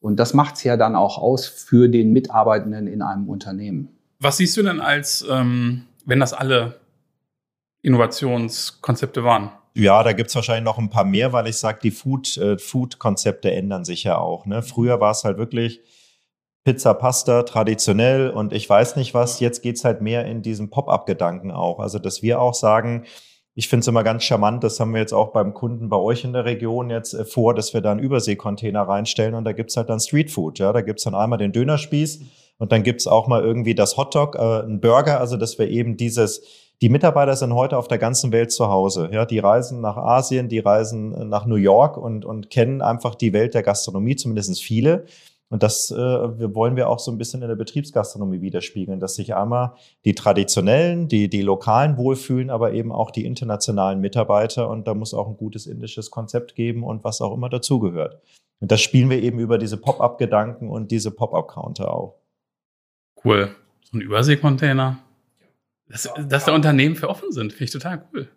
[0.01, 3.89] Und das macht es ja dann auch aus für den Mitarbeitenden in einem Unternehmen.
[4.21, 6.81] Was siehst du denn als, ähm, wenn das alle
[7.83, 9.51] Innovationskonzepte waren?
[9.75, 13.53] Ja, da gibt's wahrscheinlich noch ein paar mehr, weil ich sage, die Food, äh, Food-Konzepte
[13.53, 14.47] ändern sich ja auch.
[14.47, 14.63] Ne?
[14.63, 15.83] Früher war es halt wirklich,
[16.67, 19.39] Pizza, Pasta, traditionell und ich weiß nicht was.
[19.39, 21.79] Jetzt geht's halt mehr in diesen Pop-up-Gedanken auch.
[21.79, 23.05] Also, dass wir auch sagen,
[23.55, 26.25] ich finde es immer ganz charmant, das haben wir jetzt auch beim Kunden bei euch
[26.25, 29.77] in der Region jetzt äh, vor, dass wir da einen Überseekontainer reinstellen und da gibt's
[29.77, 30.59] halt dann Streetfood.
[30.59, 32.23] Ja, da gibt's dann einmal den Dönerspieß
[32.59, 35.97] und dann gibt's auch mal irgendwie das Hotdog, äh, einen Burger, also dass wir eben
[35.97, 36.43] dieses,
[36.83, 39.09] die Mitarbeiter sind heute auf der ganzen Welt zu Hause.
[39.13, 43.15] Ja, die reisen nach Asien, die reisen äh, nach New York und, und kennen einfach
[43.15, 45.05] die Welt der Gastronomie, zumindest viele.
[45.49, 49.35] Und das äh, wollen wir auch so ein bisschen in der Betriebsgastronomie widerspiegeln, dass sich
[49.37, 54.69] einmal die traditionellen, die, die lokalen wohlfühlen, aber eben auch die internationalen Mitarbeiter.
[54.69, 58.21] Und da muss auch ein gutes indisches Konzept geben und was auch immer dazugehört.
[58.59, 62.17] Und das spielen wir eben über diese Pop-up-Gedanken und diese Pop-up-Counter auch.
[63.25, 63.55] Cool.
[63.85, 64.99] So ein Überseekontainer.
[65.89, 68.29] Dass, dass da Unternehmen für offen sind, finde ich total cool.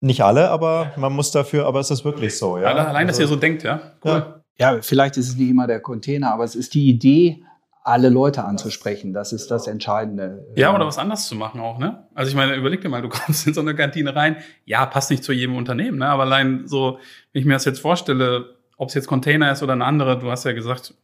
[0.00, 2.66] Nicht alle, aber man muss dafür, aber es ist wirklich so, ja.
[2.66, 3.92] Allein, dass also, ihr so denkt, ja.
[4.04, 4.10] Cool.
[4.10, 7.44] Ja ja, vielleicht ist es nicht immer der Container, aber es ist die Idee,
[7.84, 9.14] alle Leute anzusprechen.
[9.14, 10.46] Das ist das Entscheidende.
[10.56, 12.06] Ja, oder was anders zu machen auch, ne?
[12.14, 14.36] Also ich meine, überleg dir mal, du kommst in so eine Kantine rein.
[14.66, 16.08] Ja, passt nicht zu jedem Unternehmen, ne?
[16.08, 16.98] Aber allein so,
[17.32, 20.30] wenn ich mir das jetzt vorstelle, ob es jetzt Container ist oder eine andere, du
[20.30, 20.94] hast ja gesagt,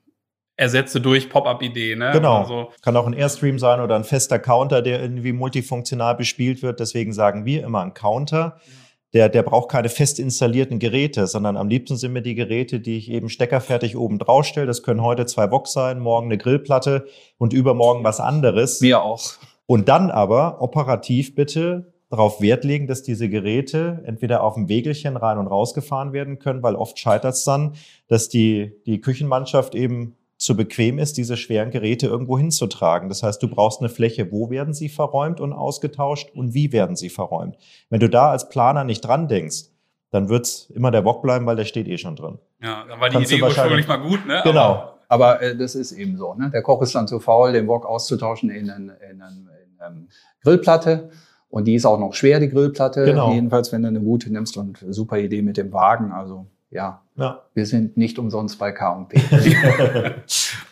[0.57, 2.11] ersetze durch Pop-up-Idee, ne?
[2.12, 2.40] Genau.
[2.40, 6.81] Also, Kann auch ein Airstream sein oder ein fester Counter, der irgendwie multifunktional bespielt wird.
[6.81, 8.59] Deswegen sagen wir immer ein Counter.
[8.59, 8.84] Ja
[9.14, 12.98] der, der braucht keine fest installierten Geräte, sondern am liebsten sind mir die Geräte, die
[12.98, 14.66] ich eben steckerfertig oben drauf stelle.
[14.66, 17.07] Das können heute zwei Box sein, morgen eine Grillplatte
[17.38, 18.81] und übermorgen was anderes.
[18.81, 19.22] Mir auch.
[19.66, 25.16] Und dann aber operativ bitte darauf Wert legen, dass diese Geräte entweder auf dem Wegelchen
[25.16, 27.74] rein und rausgefahren werden können, weil oft scheitert es dann,
[28.09, 33.09] dass die, die Küchenmannschaft eben zu bequem ist, diese schweren Geräte irgendwo hinzutragen.
[33.09, 36.96] Das heißt, du brauchst eine Fläche, wo werden sie verräumt und ausgetauscht und wie werden
[36.96, 37.57] sie verräumt.
[37.88, 39.70] Wenn du da als Planer nicht dran denkst,
[40.11, 42.38] dann wird's immer der Bock bleiben, weil der steht eh schon drin.
[42.62, 44.42] Ja, dann war die Kannst Idee ursprünglich mal gut, ne?
[44.44, 44.61] Genau.
[44.61, 46.35] Aber, aber äh, das ist eben so.
[46.35, 46.50] Ne?
[46.50, 50.09] Der Koch ist dann zu faul, den Wok auszutauschen in in ähm,
[50.42, 51.09] Grillplatte.
[51.48, 53.07] Und die ist auch noch schwer, die Grillplatte.
[53.07, 53.33] Genau.
[53.33, 56.12] Jedenfalls, wenn du eine gute nimmst und super Idee mit dem Wagen.
[56.12, 57.42] Also ja, Ja.
[57.55, 59.16] wir sind nicht umsonst bei K&P.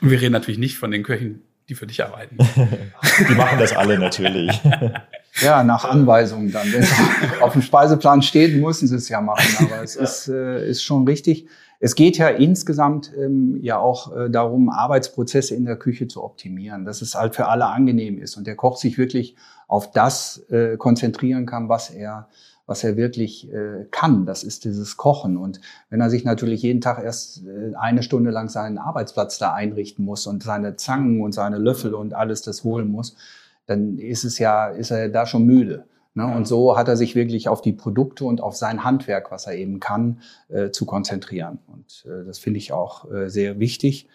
[0.00, 2.37] Und wir reden natürlich nicht von den Köchen, die für dich arbeiten.
[3.28, 4.61] Die machen das alle natürlich.
[5.40, 6.70] Ja, nach Anweisung dann.
[6.70, 6.92] Wenn es
[7.40, 9.66] auf dem Speiseplan steht, müssen sie es ja machen.
[9.66, 11.48] Aber es ist, äh, ist schon richtig.
[11.81, 16.85] Es geht ja insgesamt ähm, ja auch äh, darum, Arbeitsprozesse in der Küche zu optimieren,
[16.85, 19.35] dass es halt für alle angenehm ist und der Koch sich wirklich
[19.68, 22.28] auf das äh, konzentrieren kann, was er
[22.66, 24.27] was er wirklich äh, kann.
[24.27, 25.37] Das ist dieses Kochen.
[25.37, 29.53] Und wenn er sich natürlich jeden Tag erst äh, eine Stunde lang seinen Arbeitsplatz da
[29.53, 33.16] einrichten muss und seine Zangen und seine Löffel und alles das holen muss,
[33.66, 35.85] dann ist es ja, ist er da schon müde.
[36.14, 36.25] Ne?
[36.25, 36.37] Ja.
[36.37, 39.55] Und so hat er sich wirklich auf die Produkte und auf sein Handwerk, was er
[39.55, 41.59] eben kann, äh, zu konzentrieren.
[41.66, 44.09] Und äh, das finde ich auch äh, sehr wichtig.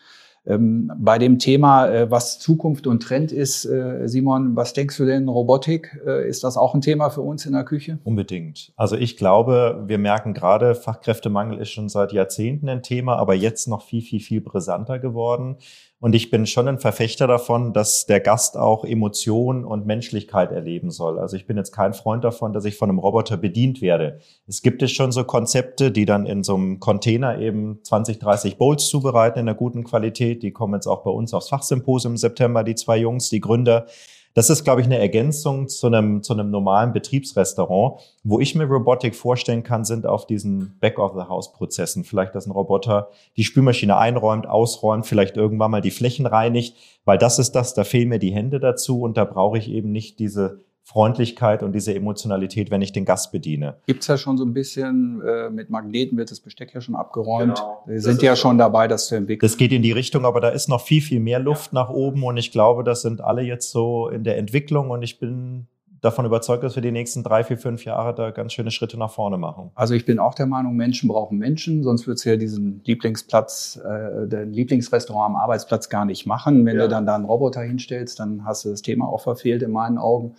[0.47, 5.05] Ähm, bei dem Thema, äh, was Zukunft und Trend ist, äh, Simon, was denkst du
[5.05, 7.99] denn, Robotik, äh, ist das auch ein Thema für uns in der Küche?
[8.05, 8.71] Unbedingt.
[8.77, 13.67] Also ich glaube, wir merken gerade, Fachkräftemangel ist schon seit Jahrzehnten ein Thema, aber jetzt
[13.67, 15.57] noch viel, viel, viel brisanter geworden.
[15.99, 20.91] Und ich bin schon ein Verfechter davon, dass der Gast auch Emotion und Menschlichkeit erleben
[20.91, 21.17] soll.
[21.17, 24.19] Also ich bin jetzt kein Freund davon, dass ich von einem Roboter bedient werde.
[24.45, 28.57] Es gibt es schon so Konzepte, die dann in so einem Container eben 20, 30
[28.57, 30.43] Bowls zubereiten in einer guten Qualität.
[30.43, 33.87] Die kommen jetzt auch bei uns aufs Fachsymposium im September, die zwei Jungs, die Gründer.
[34.37, 37.99] Das ist, glaube ich, eine Ergänzung zu einem, zu einem normalen Betriebsrestaurant.
[38.23, 42.03] Wo ich mir Robotik vorstellen kann, sind auf diesen Back-of-the-House-Prozessen.
[42.03, 47.17] Vielleicht, dass ein Roboter die Spülmaschine einräumt, ausräumt, vielleicht irgendwann mal die Flächen reinigt, weil
[47.17, 50.19] das ist das, da fehlen mir die Hände dazu und da brauche ich eben nicht
[50.19, 53.75] diese Freundlichkeit und diese Emotionalität, wenn ich den Gast bediene.
[53.87, 57.55] Gibt's ja schon so ein bisschen, äh, mit Magneten wird das Besteck ja schon abgeräumt.
[57.55, 57.83] Genau.
[57.85, 59.45] Wir sind ja schon- dabei, das zu entwickeln.
[59.47, 62.23] Das geht in die Richtung, aber da ist noch viel, viel mehr Luft nach oben
[62.23, 65.67] und ich glaube, das sind alle jetzt so in der Entwicklung und ich bin
[65.99, 69.11] davon überzeugt, dass wir die nächsten drei, vier, fünf Jahre da ganz schöne Schritte nach
[69.11, 69.71] vorne machen.
[69.75, 74.25] Also ich bin auch der Meinung, Menschen brauchen Menschen, sonst würd's ja diesen Lieblingsplatz, äh,
[74.27, 76.65] den Lieblingsrestaurant am Arbeitsplatz gar nicht machen.
[76.65, 76.83] Wenn Ja.
[76.83, 79.97] du dann da einen Roboter hinstellst, dann hast du das Thema auch verfehlt in meinen
[79.97, 80.35] Augen.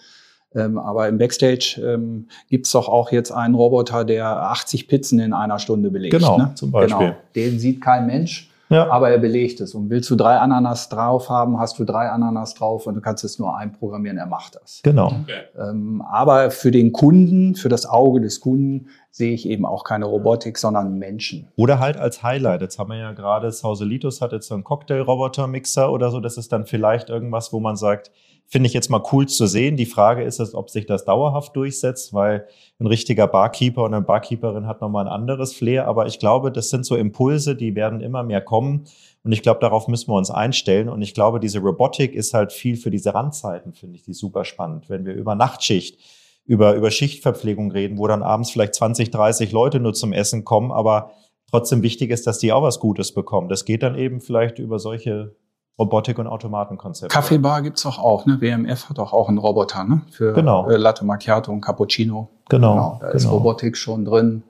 [0.55, 5.33] Ähm, aber im Backstage ähm, gibt's doch auch jetzt einen Roboter, der 80 Pizzen in
[5.33, 6.15] einer Stunde belegt.
[6.15, 6.53] Genau, ne?
[6.55, 7.09] zum Beispiel.
[7.09, 7.17] Genau.
[7.35, 8.51] Den sieht kein Mensch.
[8.71, 9.75] Ja, Aber er belegt es.
[9.75, 13.25] Und willst du drei Ananas drauf haben, hast du drei Ananas drauf und du kannst
[13.25, 14.81] es nur einprogrammieren, er macht das.
[14.83, 15.07] genau.
[15.07, 15.41] Okay.
[15.59, 20.05] Ähm, aber für den Kunden, für das Auge des Kunden, sehe ich eben auch keine
[20.05, 21.49] Robotik, sondern Menschen.
[21.57, 22.61] Oder halt als Highlight.
[22.61, 26.21] Jetzt haben wir ja gerade, Sauselitos hat jetzt so einen Cocktail-Roboter-Mixer oder so.
[26.21, 28.11] Das ist dann vielleicht irgendwas, wo man sagt,
[28.51, 29.77] finde ich jetzt mal cool zu sehen.
[29.77, 32.47] Die Frage ist es, ob sich das dauerhaft durchsetzt, weil
[32.81, 35.87] ein richtiger Barkeeper und eine Barkeeperin hat nochmal ein anderes Flair.
[35.87, 38.87] Aber ich glaube, das sind so Impulse, die werden immer mehr kommen.
[39.23, 40.89] Und ich glaube, darauf müssen wir uns einstellen.
[40.89, 44.47] Und ich glaube, diese Robotik ist halt viel für diese Randzeiten, finde ich die super
[44.47, 44.89] spannend.
[44.89, 46.01] Wenn wir über Nachtschicht,
[46.47, 50.73] über, über Schichtverpflegung reden, wo dann abends vielleicht 20, 30 Leute nur zum Essen kommen,
[50.73, 51.11] aber
[51.51, 53.51] trotzdem wichtig ist, dass die auch was Gutes bekommen.
[53.51, 55.37] Das geht dann eben vielleicht über solche
[55.79, 57.13] Robotik- und Automatenkonzepte.
[57.13, 58.41] Kaffeebar gibt's doch auch, ne?
[58.41, 60.03] WMF hat doch auch einen Roboter, ne?
[60.11, 60.69] Für Genau.
[60.69, 62.29] äh, Latte Macchiato und Cappuccino.
[62.49, 62.99] Genau.
[63.01, 63.35] Da ist genau.
[63.37, 64.43] Robotik schon drin.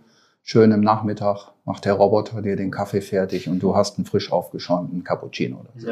[0.42, 4.32] Schön im Nachmittag macht der Roboter dir den Kaffee fertig und du hast einen frisch
[4.32, 5.58] aufgeschäumten Cappuccino.
[5.60, 5.88] Oder so.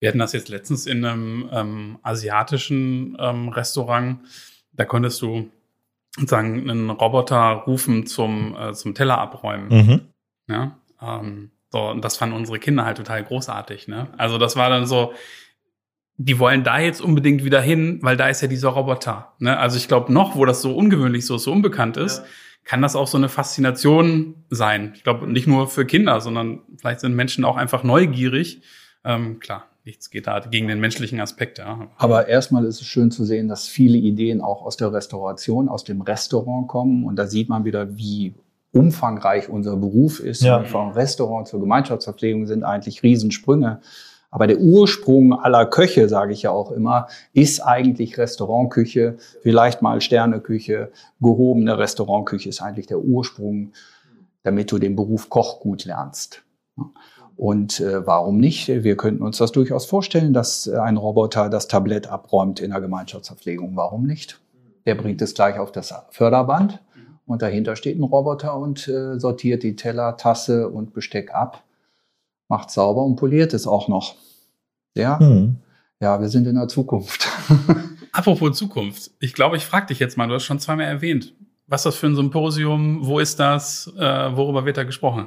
[0.00, 4.18] Wir hatten das jetzt letztens in einem ähm, asiatischen ähm, Restaurant.
[4.72, 5.48] Da konntest du
[6.16, 9.68] sozusagen einen Roboter rufen zum, äh, zum Teller abräumen.
[9.68, 10.00] Mhm.
[10.48, 10.72] Ja?
[11.00, 13.88] Ähm, so, und das fanden unsere Kinder halt total großartig.
[13.88, 14.08] Ne?
[14.16, 15.12] Also das war dann so,
[16.16, 19.34] die wollen da jetzt unbedingt wieder hin, weil da ist ja dieser Roboter.
[19.38, 19.56] Ne?
[19.56, 22.24] Also ich glaube noch, wo das so ungewöhnlich so, so unbekannt ist,
[22.64, 24.92] kann das auch so eine Faszination sein.
[24.94, 28.62] Ich glaube nicht nur für Kinder, sondern vielleicht sind Menschen auch einfach neugierig.
[29.04, 31.58] Ähm, klar, nichts geht da gegen den menschlichen Aspekt.
[31.58, 31.88] Ja.
[31.96, 35.84] Aber erstmal ist es schön zu sehen, dass viele Ideen auch aus der Restauration, aus
[35.84, 37.04] dem Restaurant kommen.
[37.04, 38.34] Und da sieht man wieder, wie
[38.72, 40.42] umfangreich unser Beruf ist.
[40.42, 40.64] Ja.
[40.64, 43.80] Vom Restaurant zur Gemeinschaftsverpflegung sind eigentlich Riesensprünge.
[44.30, 50.02] Aber der Ursprung aller Köche, sage ich ja auch immer, ist eigentlich Restaurantküche, vielleicht mal
[50.02, 53.72] Sterneküche, gehobene Restaurantküche ist eigentlich der Ursprung,
[54.42, 56.42] damit du den Beruf Koch gut lernst.
[57.36, 58.68] Und äh, warum nicht?
[58.68, 63.76] Wir könnten uns das durchaus vorstellen, dass ein Roboter das Tablett abräumt in der Gemeinschaftsverpflegung.
[63.76, 64.40] Warum nicht?
[64.84, 66.80] Der bringt es gleich auf das Förderband
[67.28, 71.62] und dahinter steht ein Roboter und äh, sortiert die Teller, Tasse und Besteck ab,
[72.48, 74.16] macht sauber und poliert es auch noch.
[74.96, 75.56] Ja, Mhm.
[76.00, 77.28] ja, wir sind in der Zukunft.
[78.12, 79.10] Apropos Zukunft.
[79.20, 81.34] Ich glaube, ich frage dich jetzt mal, du hast schon zweimal erwähnt.
[81.66, 83.06] Was ist das für ein Symposium?
[83.06, 83.92] Wo ist das?
[83.96, 85.26] Äh, worüber wird da gesprochen?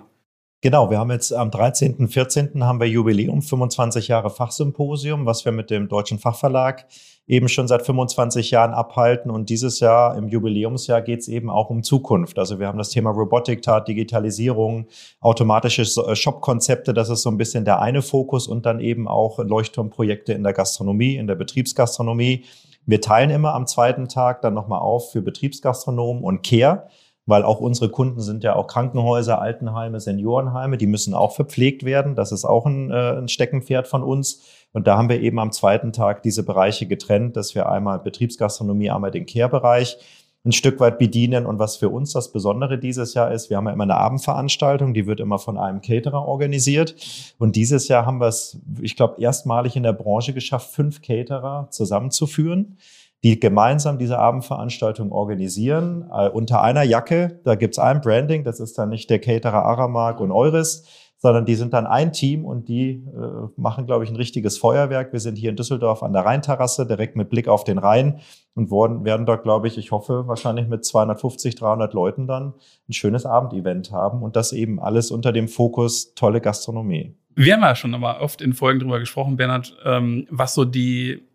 [0.63, 2.63] Genau, wir haben jetzt am 13., 14.
[2.63, 6.85] haben wir Jubiläum, 25 Jahre Fachsymposium, was wir mit dem Deutschen Fachverlag
[7.25, 9.31] eben schon seit 25 Jahren abhalten.
[9.31, 12.37] Und dieses Jahr, im Jubiläumsjahr, geht es eben auch um Zukunft.
[12.37, 14.85] Also wir haben das Thema Robotik, Tat, Digitalisierung,
[15.19, 19.39] automatische äh, Shop-Konzepte, das ist so ein bisschen der eine Fokus und dann eben auch
[19.39, 22.45] Leuchtturmprojekte in der Gastronomie, in der Betriebsgastronomie.
[22.85, 26.87] Wir teilen immer am zweiten Tag dann nochmal auf für Betriebsgastronomen und Care
[27.25, 32.15] weil auch unsere Kunden sind ja auch Krankenhäuser, Altenheime, Seniorenheime, die müssen auch verpflegt werden.
[32.15, 34.41] Das ist auch ein, äh, ein Steckenpferd von uns.
[34.73, 38.89] Und da haben wir eben am zweiten Tag diese Bereiche getrennt, dass wir einmal Betriebsgastronomie,
[38.89, 39.97] einmal den Care-Bereich
[40.43, 41.45] ein Stück weit bedienen.
[41.45, 44.93] Und was für uns das Besondere dieses Jahr ist, wir haben ja immer eine Abendveranstaltung,
[44.93, 46.95] die wird immer von einem Caterer organisiert.
[47.37, 51.67] Und dieses Jahr haben wir es, ich glaube, erstmalig in der Branche geschafft, fünf Caterer
[51.69, 52.77] zusammenzuführen
[53.23, 57.39] die gemeinsam diese Abendveranstaltung organisieren, äh, unter einer Jacke.
[57.43, 60.85] Da gibt's ein Branding, das ist dann nicht der Caterer Aramark und Euris,
[61.21, 65.13] sondern die sind dann ein Team und die äh, machen, glaube ich, ein richtiges Feuerwerk.
[65.13, 68.21] Wir sind hier in Düsseldorf an der Rheinterrasse, direkt mit Blick auf den Rhein
[68.55, 72.55] und worden, werden dort, glaube ich, ich hoffe, wahrscheinlich mit 250, 300 Leuten dann
[72.89, 77.15] ein schönes Abendevent haben und das eben alles unter dem Fokus tolle Gastronomie.
[77.35, 81.30] Wir haben ja schon aber oft in Folgen drüber gesprochen, Bernhard, ähm, was so die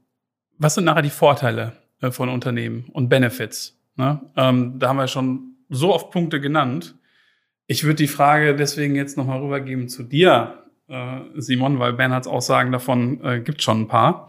[0.59, 3.79] was sind nachher die Vorteile äh, von Unternehmen und Benefits?
[3.97, 4.21] Ne?
[4.37, 6.95] Ähm, da haben wir schon so oft Punkte genannt.
[7.67, 12.73] Ich würde die Frage deswegen jetzt nochmal rübergeben zu dir, äh, Simon, weil Bernhards Aussagen
[12.73, 14.29] davon äh, gibt schon ein paar.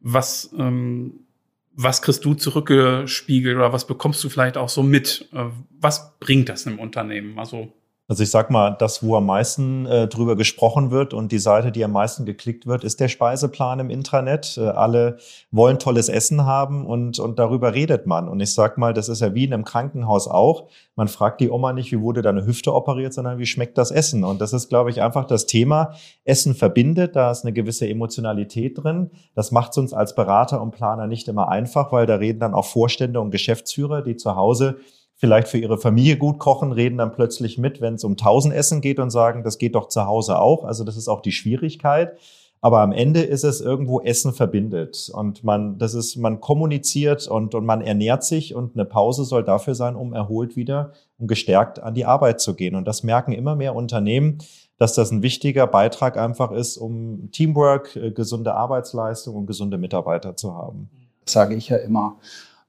[0.00, 1.26] Was, ähm,
[1.74, 5.28] was kriegst du zurückgespiegelt oder was bekommst du vielleicht auch so mit?
[5.32, 5.44] Äh,
[5.80, 7.38] was bringt das im Unternehmen?
[7.38, 7.72] Also
[8.08, 11.70] also ich sag mal, das, wo am meisten äh, drüber gesprochen wird und die Seite,
[11.70, 14.56] die am meisten geklickt wird, ist der Speiseplan im Intranet.
[14.56, 15.18] Äh, alle
[15.50, 18.30] wollen tolles Essen haben und, und darüber redet man.
[18.30, 20.68] Und ich sag mal, das ist ja wie in einem Krankenhaus auch.
[20.96, 24.24] Man fragt die Oma nicht, wie wurde deine Hüfte operiert, sondern wie schmeckt das Essen?
[24.24, 25.92] Und das ist, glaube ich, einfach das Thema.
[26.24, 29.10] Essen verbindet, da ist eine gewisse Emotionalität drin.
[29.34, 32.54] Das macht es uns als Berater und Planer nicht immer einfach, weil da reden dann
[32.54, 34.78] auch Vorstände und Geschäftsführer, die zu Hause
[35.18, 38.80] vielleicht für ihre Familie gut kochen, reden dann plötzlich mit, wenn es um tausend Essen
[38.80, 40.64] geht und sagen, das geht doch zu Hause auch.
[40.64, 42.16] Also das ist auch die Schwierigkeit.
[42.60, 47.54] Aber am Ende ist es irgendwo Essen verbindet und man, das ist, man kommuniziert und,
[47.54, 51.80] und man ernährt sich und eine Pause soll dafür sein, um erholt wieder und gestärkt
[51.80, 52.74] an die Arbeit zu gehen.
[52.74, 54.38] Und das merken immer mehr Unternehmen,
[54.76, 60.36] dass das ein wichtiger Beitrag einfach ist, um Teamwork, äh, gesunde Arbeitsleistung und gesunde Mitarbeiter
[60.36, 60.88] zu haben.
[61.24, 62.16] Das sage ich ja immer.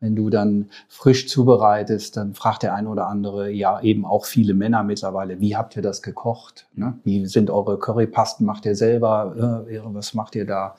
[0.01, 4.53] Wenn du dann frisch zubereitest, dann fragt der eine oder andere, ja eben auch viele
[4.53, 6.67] Männer mittlerweile, wie habt ihr das gekocht?
[6.73, 6.97] Ne?
[7.03, 8.45] Wie sind eure Currypasten?
[8.45, 9.65] Macht ihr selber?
[9.69, 10.75] Äh, was macht ihr da?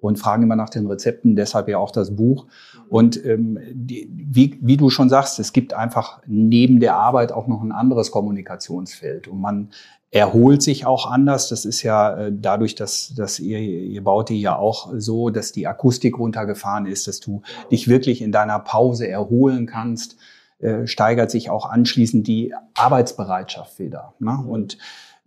[0.00, 2.46] Und fragen immer nach den Rezepten, deshalb ja auch das Buch.
[2.88, 7.48] Und ähm, die, wie, wie du schon sagst, es gibt einfach neben der Arbeit auch
[7.48, 9.26] noch ein anderes Kommunikationsfeld.
[9.26, 9.70] Und man
[10.10, 11.48] erholt sich auch anders.
[11.48, 15.52] Das ist ja äh, dadurch, dass, dass ihr, ihr baut die ja auch so, dass
[15.52, 20.16] die Akustik runtergefahren ist, dass du dich wirklich in deiner Pause erholen kannst,
[20.60, 24.14] äh, steigert sich auch anschließend die Arbeitsbereitschaft wieder.
[24.18, 24.42] Ne?
[24.48, 24.78] Und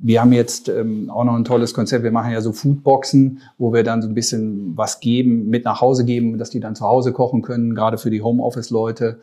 [0.04, 2.04] wir haben jetzt ähm, auch noch ein tolles Konzept.
[2.04, 5.80] Wir machen ja so Foodboxen, wo wir dann so ein bisschen was geben, mit nach
[5.80, 9.20] Hause geben, dass die dann zu Hause kochen können, gerade für die Homeoffice-Leute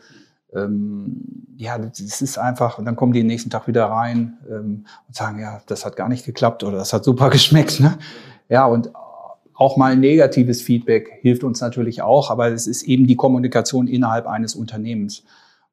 [0.55, 5.15] ähm, ja, das ist einfach, und dann kommen die nächsten Tag wieder rein ähm, und
[5.15, 7.79] sagen, ja, das hat gar nicht geklappt oder das hat super geschmeckt.
[7.79, 7.97] Ne?
[8.47, 8.91] Ja, und
[9.53, 14.25] auch mal negatives Feedback hilft uns natürlich auch, aber es ist eben die Kommunikation innerhalb
[14.25, 15.23] eines Unternehmens.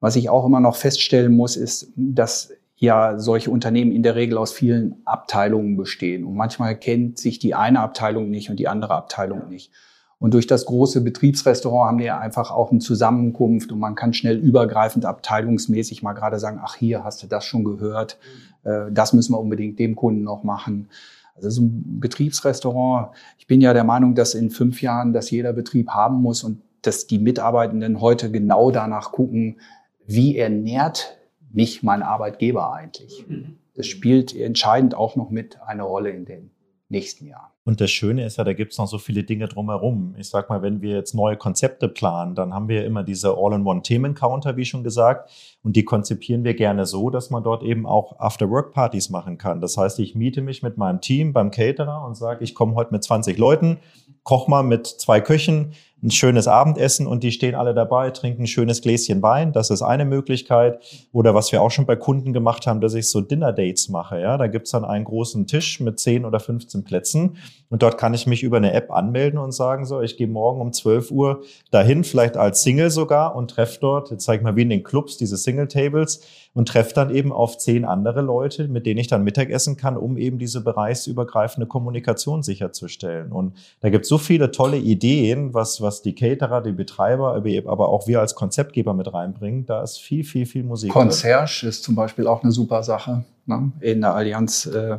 [0.01, 4.37] Was ich auch immer noch feststellen muss, ist, dass ja solche Unternehmen in der Regel
[4.37, 6.25] aus vielen Abteilungen bestehen.
[6.25, 9.71] Und manchmal kennt sich die eine Abteilung nicht und die andere Abteilung nicht.
[10.19, 14.37] Und durch das große Betriebsrestaurant haben wir einfach auch eine Zusammenkunft und man kann schnell
[14.37, 18.17] übergreifend abteilungsmäßig mal gerade sagen, ach hier hast du das schon gehört,
[18.63, 20.89] äh, das müssen wir unbedingt dem Kunden noch machen.
[21.35, 25.53] Also so ein Betriebsrestaurant, ich bin ja der Meinung, dass in fünf Jahren das jeder
[25.53, 29.59] Betrieb haben muss und dass die Mitarbeitenden heute genau danach gucken,
[30.07, 31.17] wie ernährt
[31.51, 33.25] mich mein Arbeitgeber eigentlich.
[33.27, 33.57] Mhm.
[33.75, 36.49] Das spielt entscheidend auch noch mit eine Rolle in den
[36.89, 37.51] nächsten Jahren.
[37.67, 40.15] Und das Schöne ist ja, da gibt es noch so viele Dinge drumherum.
[40.17, 44.55] Ich sag mal, wenn wir jetzt neue Konzepte planen, dann haben wir immer diese All-in-One-Themen-Counter,
[44.55, 45.29] wie schon gesagt.
[45.63, 49.59] Und die konzipieren wir gerne so, dass man dort eben auch After-Work-Partys machen kann.
[49.59, 52.93] Das heißt, ich miete mich mit meinem Team beim Caterer und sage, ich komme heute
[52.93, 53.79] mit 20 Leuten,
[54.23, 55.73] koch mal mit zwei Köchen,
[56.03, 59.51] ein schönes Abendessen und die stehen alle dabei, trinken ein schönes Gläschen Wein.
[59.51, 60.79] Das ist eine Möglichkeit.
[61.11, 64.19] Oder was wir auch schon bei Kunden gemacht haben, dass ich so Dinner-Dates mache.
[64.19, 67.37] Ja, da gibt's dann einen großen Tisch mit 10 oder 15 Plätzen
[67.69, 70.61] und dort kann ich mich über eine App anmelden und sagen so, ich gehe morgen
[70.61, 74.55] um 12 Uhr dahin, vielleicht als Single sogar und treffe dort, jetzt zeige ich mal
[74.55, 76.21] wie in den Clubs, diese Single-Tables
[76.53, 80.17] und treffe dann eben auf zehn andere Leute, mit denen ich dann Mittagessen kann, um
[80.17, 83.33] eben diese bereichsübergreifende Kommunikation sicherzustellen.
[83.33, 87.89] Und da gibt es so viele tolle Ideen, was, was die Caterer, die Betreiber, aber
[87.89, 89.65] auch wir als Konzeptgeber mit reinbringen.
[89.65, 90.91] Da ist viel, viel, viel Musik.
[90.91, 91.69] Concierge drin.
[91.69, 93.23] ist zum Beispiel auch eine super Sache.
[93.45, 93.71] Ne?
[93.79, 94.97] In der Allianz äh,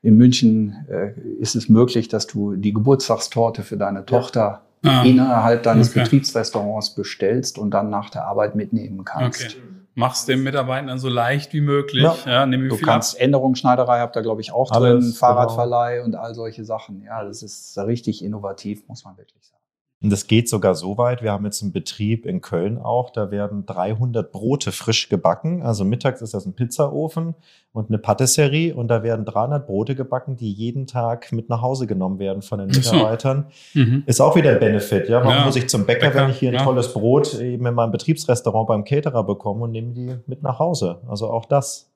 [0.00, 5.62] in München äh, ist es möglich, dass du die Geburtstagstorte für deine Tochter ah, innerhalb
[5.62, 6.00] deines okay.
[6.00, 9.44] Betriebsrestaurants bestellst und dann nach der Arbeit mitnehmen kannst.
[9.44, 9.62] Okay
[9.94, 12.02] machst dem Mitarbeitern so leicht wie möglich.
[12.02, 12.16] Ja.
[12.24, 13.22] Ja, du kannst ab.
[13.22, 15.14] Änderungsschneiderei, habt ihr glaube ich auch Alles, drin, genau.
[15.14, 16.06] Fahrradverleih genau.
[16.06, 17.02] und all solche Sachen.
[17.02, 19.61] Ja, das ist richtig innovativ, muss man wirklich sagen.
[20.02, 21.22] Und das geht sogar so weit.
[21.22, 23.10] Wir haben jetzt einen Betrieb in Köln auch.
[23.10, 25.62] Da werden 300 Brote frisch gebacken.
[25.62, 27.34] Also mittags ist das ein Pizzaofen
[27.72, 28.74] und eine Patisserie.
[28.74, 32.58] Und da werden 300 Brote gebacken, die jeden Tag mit nach Hause genommen werden von
[32.58, 33.46] den Mitarbeitern.
[33.74, 34.02] Mhm.
[34.06, 35.08] Ist auch wieder ein Benefit.
[35.08, 35.44] Ja, warum ja.
[35.44, 36.64] muss ich zum Bäcker, Bäcker, wenn ich hier ein ja.
[36.64, 41.00] tolles Brot eben in meinem Betriebsrestaurant beim Caterer bekomme und nehme die mit nach Hause?
[41.06, 41.92] Also auch das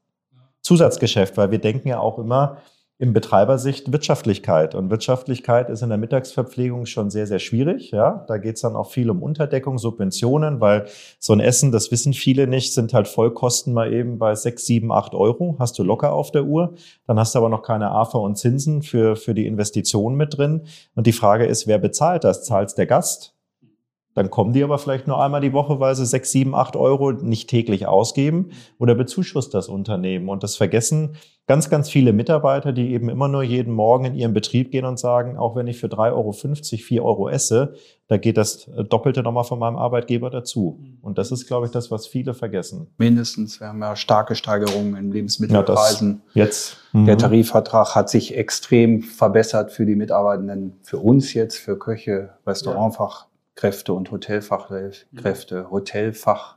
[0.61, 2.59] Zusatzgeschäft, weil wir denken ja auch immer,
[2.99, 4.75] im Betreibersicht Wirtschaftlichkeit.
[4.75, 7.91] Und Wirtschaftlichkeit ist in der Mittagsverpflegung schon sehr, sehr schwierig.
[7.91, 10.87] Ja, da geht es dann auch viel um Unterdeckung, Subventionen, weil
[11.19, 14.93] so ein Essen, das wissen viele nicht, sind halt Vollkosten mal eben bei sechs, sieben,
[14.93, 15.57] acht Euro.
[15.59, 16.75] Hast du locker auf der Uhr.
[17.07, 20.63] Dann hast du aber noch keine AFA und Zinsen für, für die Investition mit drin.
[20.95, 22.45] Und die Frage ist, wer bezahlt das?
[22.45, 23.36] Zahlt der Gast?
[24.17, 27.13] Dann kommen die aber vielleicht nur einmal die Woche, weil sie sechs, sieben, acht Euro
[27.13, 28.49] nicht täglich ausgeben
[28.79, 30.31] oder bezuschusst das Unternehmen.
[30.31, 34.33] Und das vergessen ganz, ganz viele Mitarbeiter, die eben immer nur jeden Morgen in ihren
[34.33, 37.75] Betrieb gehen und sagen, auch wenn ich für 3,50 Euro, 4 Euro esse,
[38.09, 40.81] da geht das Doppelte nochmal von meinem Arbeitgeber dazu.
[41.03, 42.87] Und das ist, glaube ich, das, was viele vergessen.
[42.97, 43.61] Mindestens.
[43.61, 46.23] Wir haben ja starke Steigerungen in Lebensmittelpreisen.
[46.33, 46.79] Ja, jetzt.
[46.95, 47.05] Mhm.
[47.05, 53.27] Der Tarifvertrag hat sich extrem verbessert für die Mitarbeitenden, für uns jetzt, für Köche, Restaurantfach.
[53.57, 55.63] Kräfte und Hotelfachkräfte.
[55.63, 55.71] Mhm.
[55.71, 56.57] Hotelfach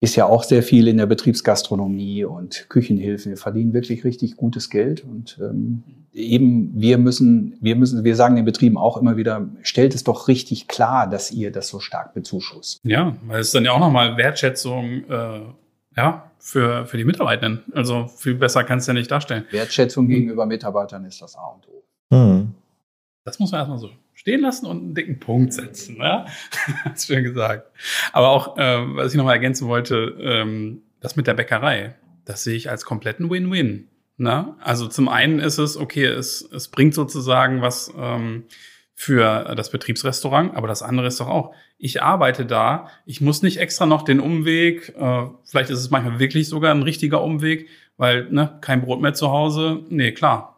[0.00, 3.30] ist ja auch sehr viel in der Betriebsgastronomie und Küchenhilfen.
[3.30, 8.34] Wir verdienen wirklich richtig gutes Geld und ähm, eben wir müssen, wir müssen, wir sagen
[8.34, 12.14] den Betrieben auch immer wieder, stellt es doch richtig klar, dass ihr das so stark
[12.14, 12.80] bezuschusst.
[12.82, 15.40] Ja, weil es dann ja auch nochmal Wertschätzung äh,
[15.96, 17.62] ja, für, für die Mitarbeitenden.
[17.72, 19.44] Also viel besser kannst du ja nicht darstellen.
[19.50, 21.84] Wertschätzung gegenüber Mitarbeitern ist das A und O.
[22.10, 22.54] Mhm.
[23.24, 25.96] Das muss man erstmal so stehen lassen und einen dicken Punkt setzen.
[25.96, 26.26] Ja?
[26.84, 27.70] Hast schön gesagt.
[28.12, 32.54] Aber auch, äh, was ich nochmal ergänzen wollte, ähm, das mit der Bäckerei, das sehe
[32.54, 33.88] ich als kompletten Win-Win.
[34.16, 34.54] Ne?
[34.60, 38.44] Also zum einen ist es, okay, es, es bringt sozusagen was ähm,
[38.94, 43.58] für das Betriebsrestaurant, aber das andere ist doch auch, ich arbeite da, ich muss nicht
[43.58, 48.30] extra noch den Umweg, äh, vielleicht ist es manchmal wirklich sogar ein richtiger Umweg, weil
[48.30, 49.80] ne, kein Brot mehr zu Hause.
[49.88, 50.51] Nee, klar,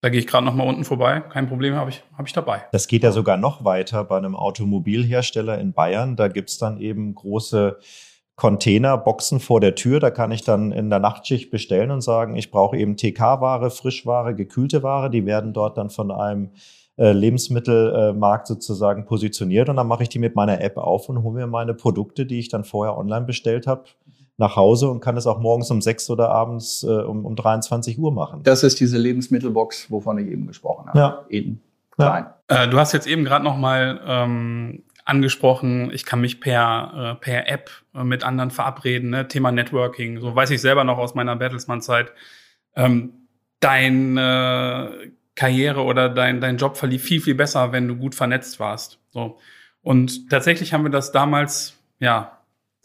[0.00, 1.20] da gehe ich gerade noch mal unten vorbei.
[1.20, 2.62] Kein Problem, habe ich, hab ich dabei.
[2.72, 6.16] Das geht ja sogar noch weiter bei einem Automobilhersteller in Bayern.
[6.16, 7.78] Da gibt's dann eben große
[8.36, 10.00] Containerboxen vor der Tür.
[10.00, 14.34] Da kann ich dann in der Nachtschicht bestellen und sagen, ich brauche eben TK-Ware, Frischware,
[14.34, 15.10] gekühlte Ware.
[15.10, 16.50] Die werden dort dann von einem
[16.96, 21.40] äh, Lebensmittelmarkt sozusagen positioniert und dann mache ich die mit meiner App auf und hole
[21.40, 23.84] mir meine Produkte, die ich dann vorher online bestellt habe,
[24.40, 27.98] nach Hause und kann es auch morgens um sechs oder abends äh, um, um 23
[27.98, 28.42] Uhr machen.
[28.42, 30.98] Das ist diese Lebensmittelbox, wovon ich eben gesprochen habe.
[30.98, 31.24] Ja.
[31.28, 31.60] In
[31.90, 32.26] klein.
[32.50, 32.64] Ja.
[32.64, 37.20] Äh, du hast jetzt eben gerade noch mal ähm, angesprochen, ich kann mich per, äh,
[37.20, 39.28] per App äh, mit anderen verabreden, ne?
[39.28, 40.20] Thema Networking.
[40.20, 42.12] So weiß ich selber noch aus meiner Bertelsmann-Zeit.
[42.74, 43.12] Ähm,
[43.60, 48.98] deine Karriere oder dein, dein Job verlief viel, viel besser, wenn du gut vernetzt warst.
[49.10, 49.38] So.
[49.82, 52.39] Und tatsächlich haben wir das damals, ja,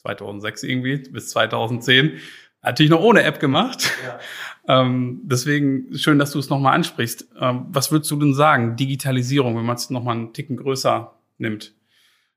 [0.05, 2.13] 2006 irgendwie bis 2010.
[2.61, 3.91] Natürlich noch ohne App gemacht.
[4.05, 4.19] Ja.
[4.67, 7.27] Ähm, deswegen schön, dass du es nochmal ansprichst.
[7.39, 8.75] Ähm, was würdest du denn sagen?
[8.75, 11.75] Digitalisierung, wenn man es nochmal einen Ticken größer nimmt.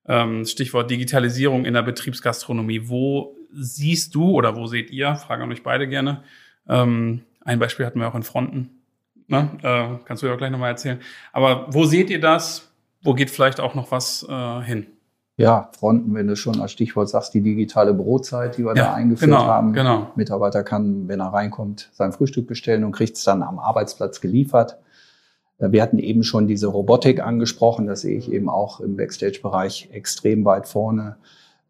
[0.06, 2.82] Ähm, Stichwort Digitalisierung in der Betriebsgastronomie.
[2.84, 6.22] Wo siehst du oder wo seht ihr, frage an euch beide gerne,
[6.68, 8.82] ähm, ein Beispiel hatten wir auch in Fronten.
[9.26, 9.50] Ne?
[9.62, 11.00] Äh, kannst du ja auch gleich nochmal erzählen.
[11.32, 12.70] Aber wo seht ihr das?
[13.02, 14.86] Wo geht vielleicht auch noch was äh, hin?
[15.39, 18.95] Ja, Fronten, wenn du schon als Stichwort sagst, die digitale Brotzeit, die wir ja, da
[18.95, 19.72] eingeführt genau, haben.
[19.72, 20.09] Genau.
[20.16, 24.78] Mitarbeiter kann, wenn er reinkommt, sein Frühstück bestellen und kriegt es dann am Arbeitsplatz geliefert.
[25.59, 29.91] Äh, wir hatten eben schon diese Robotik angesprochen, das sehe ich eben auch im Backstage-Bereich
[29.93, 31.18] extrem weit vorne.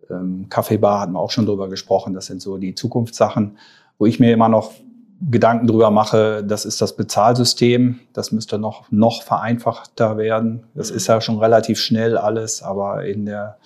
[0.09, 3.59] Ähm, Kaffeebar hatten wir auch schon drüber gesprochen, das sind so die Zukunftssachen,
[3.99, 4.73] wo ich mir immer noch
[5.21, 7.99] Gedanken drüber mache, das ist das Bezahlsystem.
[8.13, 10.65] Das müsste noch, noch vereinfachter werden.
[10.75, 13.59] Das ist ja schon relativ schnell alles, aber in der,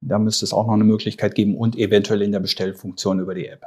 [0.00, 3.46] da müsste es auch noch eine Möglichkeit geben und eventuell in der Bestellfunktion über die
[3.46, 3.66] App.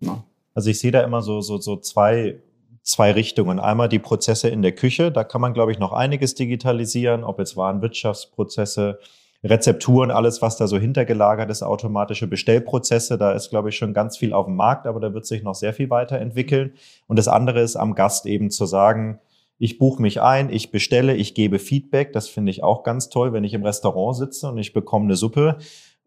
[0.00, 0.24] Ja.
[0.54, 2.40] Also ich sehe da immer so, so, so zwei,
[2.82, 3.60] zwei Richtungen.
[3.60, 7.38] Einmal die Prozesse in der Küche, da kann man, glaube ich, noch einiges digitalisieren, ob
[7.38, 8.98] jetzt Warenwirtschaftsprozesse,
[9.42, 13.16] Rezepturen, alles, was da so hintergelagert ist, automatische Bestellprozesse.
[13.16, 15.54] Da ist, glaube ich, schon ganz viel auf dem Markt, aber da wird sich noch
[15.54, 16.74] sehr viel weiterentwickeln.
[17.06, 19.18] Und das andere ist am Gast eben zu sagen,
[19.58, 22.12] ich buche mich ein, ich bestelle, ich gebe Feedback.
[22.12, 25.16] Das finde ich auch ganz toll, wenn ich im Restaurant sitze und ich bekomme eine
[25.16, 25.58] Suppe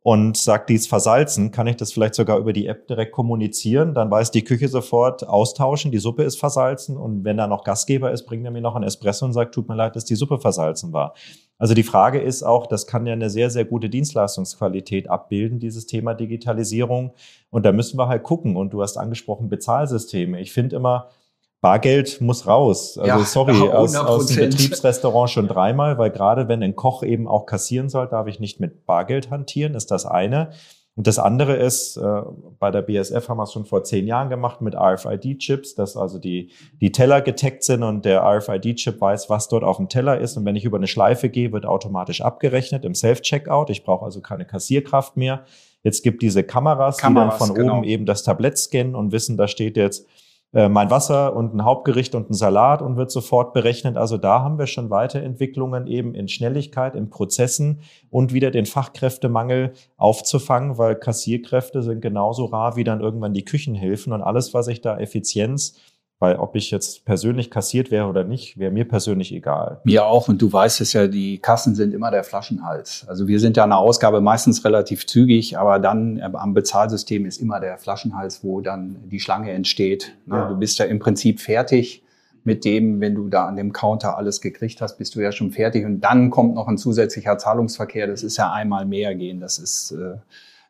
[0.03, 3.93] und sagt, die ist versalzen, kann ich das vielleicht sogar über die App direkt kommunizieren.
[3.93, 8.11] Dann weiß die Küche sofort austauschen, die Suppe ist versalzen und wenn da noch Gastgeber
[8.11, 10.39] ist, bringt er mir noch ein Espresso und sagt, tut mir leid, dass die Suppe
[10.39, 11.13] versalzen war.
[11.57, 15.85] Also die Frage ist auch, das kann ja eine sehr, sehr gute Dienstleistungsqualität abbilden, dieses
[15.85, 17.13] Thema Digitalisierung.
[17.49, 18.57] Und da müssen wir halt gucken.
[18.57, 20.41] Und du hast angesprochen Bezahlsysteme.
[20.41, 21.07] Ich finde immer,
[21.63, 22.97] Bargeld muss raus.
[22.97, 27.25] Also ja, sorry, aus, aus dem Betriebsrestaurant schon dreimal, weil gerade wenn ein Koch eben
[27.25, 30.49] auch kassieren soll, darf ich nicht mit Bargeld hantieren, ist das eine.
[30.95, 32.21] Und das andere ist, äh,
[32.59, 36.19] bei der BSF haben wir es schon vor zehn Jahren gemacht mit RFID-Chips, dass also
[36.19, 36.51] die,
[36.81, 40.35] die Teller getaggt sind und der RFID-Chip weiß, was dort auf dem Teller ist.
[40.35, 43.69] Und wenn ich über eine Schleife gehe, wird automatisch abgerechnet im Self-Checkout.
[43.69, 45.45] Ich brauche also keine Kassierkraft mehr.
[45.81, 47.77] Jetzt gibt diese Kameras, Kameras die dann von genau.
[47.77, 50.05] oben eben das Tablett scannen und wissen, da steht jetzt
[50.53, 53.97] mein Wasser und ein Hauptgericht und ein Salat und wird sofort berechnet.
[53.97, 57.79] Also da haben wir schon Weiterentwicklungen eben in Schnelligkeit, in Prozessen
[58.11, 64.13] und wieder den Fachkräftemangel aufzufangen, weil Kassierkräfte sind genauso rar wie dann irgendwann die Küchenhilfen
[64.13, 65.75] und alles, was ich da Effizienz
[66.23, 69.81] weil ob ich jetzt persönlich kassiert wäre oder nicht, wäre mir persönlich egal.
[69.83, 70.29] Mir auch.
[70.29, 73.05] Und du weißt es ja, die Kassen sind immer der Flaschenhals.
[73.09, 77.41] Also wir sind ja eine Ausgabe meistens relativ zügig, aber dann äh, am Bezahlsystem ist
[77.41, 80.15] immer der Flaschenhals, wo dann die Schlange entsteht.
[80.25, 80.37] Ne?
[80.37, 80.47] Ja.
[80.47, 82.03] Du bist ja im Prinzip fertig
[82.45, 85.51] mit dem, wenn du da an dem Counter alles gekriegt hast, bist du ja schon
[85.51, 85.83] fertig.
[85.83, 88.07] Und dann kommt noch ein zusätzlicher Zahlungsverkehr.
[88.07, 89.41] Das ist ja einmal mehr gehen.
[89.41, 90.15] Das ist, äh,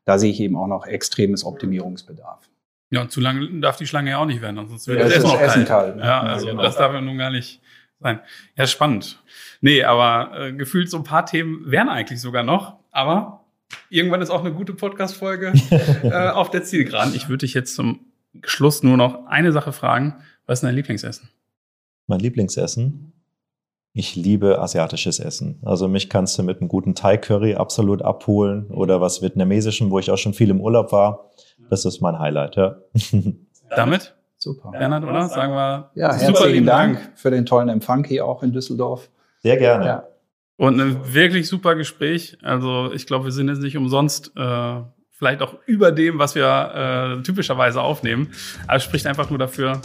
[0.06, 2.50] da sehe ich eben auch noch extremes Optimierungsbedarf.
[2.94, 5.16] Ja, und zu lange darf die Schlange ja auch nicht werden, sonst wird ja, das
[5.16, 5.68] Essen noch kalt.
[5.68, 6.04] kalt ne?
[6.04, 6.62] Ja, also ja, genau.
[6.62, 7.60] das darf ja nun gar nicht
[8.00, 8.20] sein.
[8.56, 9.20] Ja, spannend.
[9.62, 13.46] Nee, aber äh, gefühlt so ein paar Themen wären eigentlich sogar noch, aber
[13.90, 15.54] irgendwann ist auch eine gute Podcast-Folge
[16.04, 17.16] äh, auf der Zielgeraden.
[17.16, 18.02] Ich würde dich jetzt zum
[18.44, 20.22] Schluss nur noch eine Sache fragen.
[20.46, 21.30] Was ist dein Lieblingsessen?
[22.06, 23.12] Mein Lieblingsessen?
[23.96, 25.60] Ich liebe asiatisches Essen.
[25.64, 30.10] Also mich kannst du mit einem guten Thai-Curry absolut abholen oder was Vietnamesischem, wo ich
[30.10, 31.30] auch schon viel im Urlaub war.
[31.70, 32.78] Das ist mein Highlight, ja.
[33.76, 34.16] Damit?
[34.38, 34.72] Super.
[34.72, 35.30] Bernhard, oder?
[35.30, 35.92] Sagen wir.
[35.94, 39.10] Ja, herzlichen Dank, Dank für den tollen Empfang hier auch in Düsseldorf.
[39.44, 39.86] Sehr gerne.
[39.86, 40.04] Ja.
[40.58, 42.38] Und ein wirklich super Gespräch.
[42.42, 44.82] Also ich glaube, wir sind jetzt nicht umsonst äh,
[45.12, 48.32] vielleicht auch über dem, was wir äh, typischerweise aufnehmen.
[48.66, 49.82] Aber es spricht einfach nur dafür.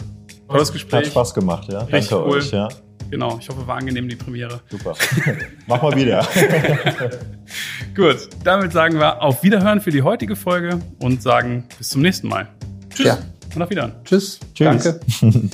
[0.47, 1.01] Tolles Gespräch.
[1.01, 1.81] Hat Spaß gemacht, ja.
[1.81, 2.37] Richtig Danke cool.
[2.37, 2.69] euch, ja.
[3.09, 4.61] Genau, ich hoffe, war angenehm die Premiere.
[4.69, 4.95] Super.
[5.67, 6.27] Mach mal wieder.
[7.95, 12.27] Gut, damit sagen wir auf Wiederhören für die heutige Folge und sagen bis zum nächsten
[12.27, 12.47] Mal.
[12.93, 13.17] Tschüss ja.
[13.55, 13.93] und auf Wiederhören.
[14.05, 14.39] Tschüss.
[14.53, 14.65] Tschüss.
[14.65, 14.99] Danke.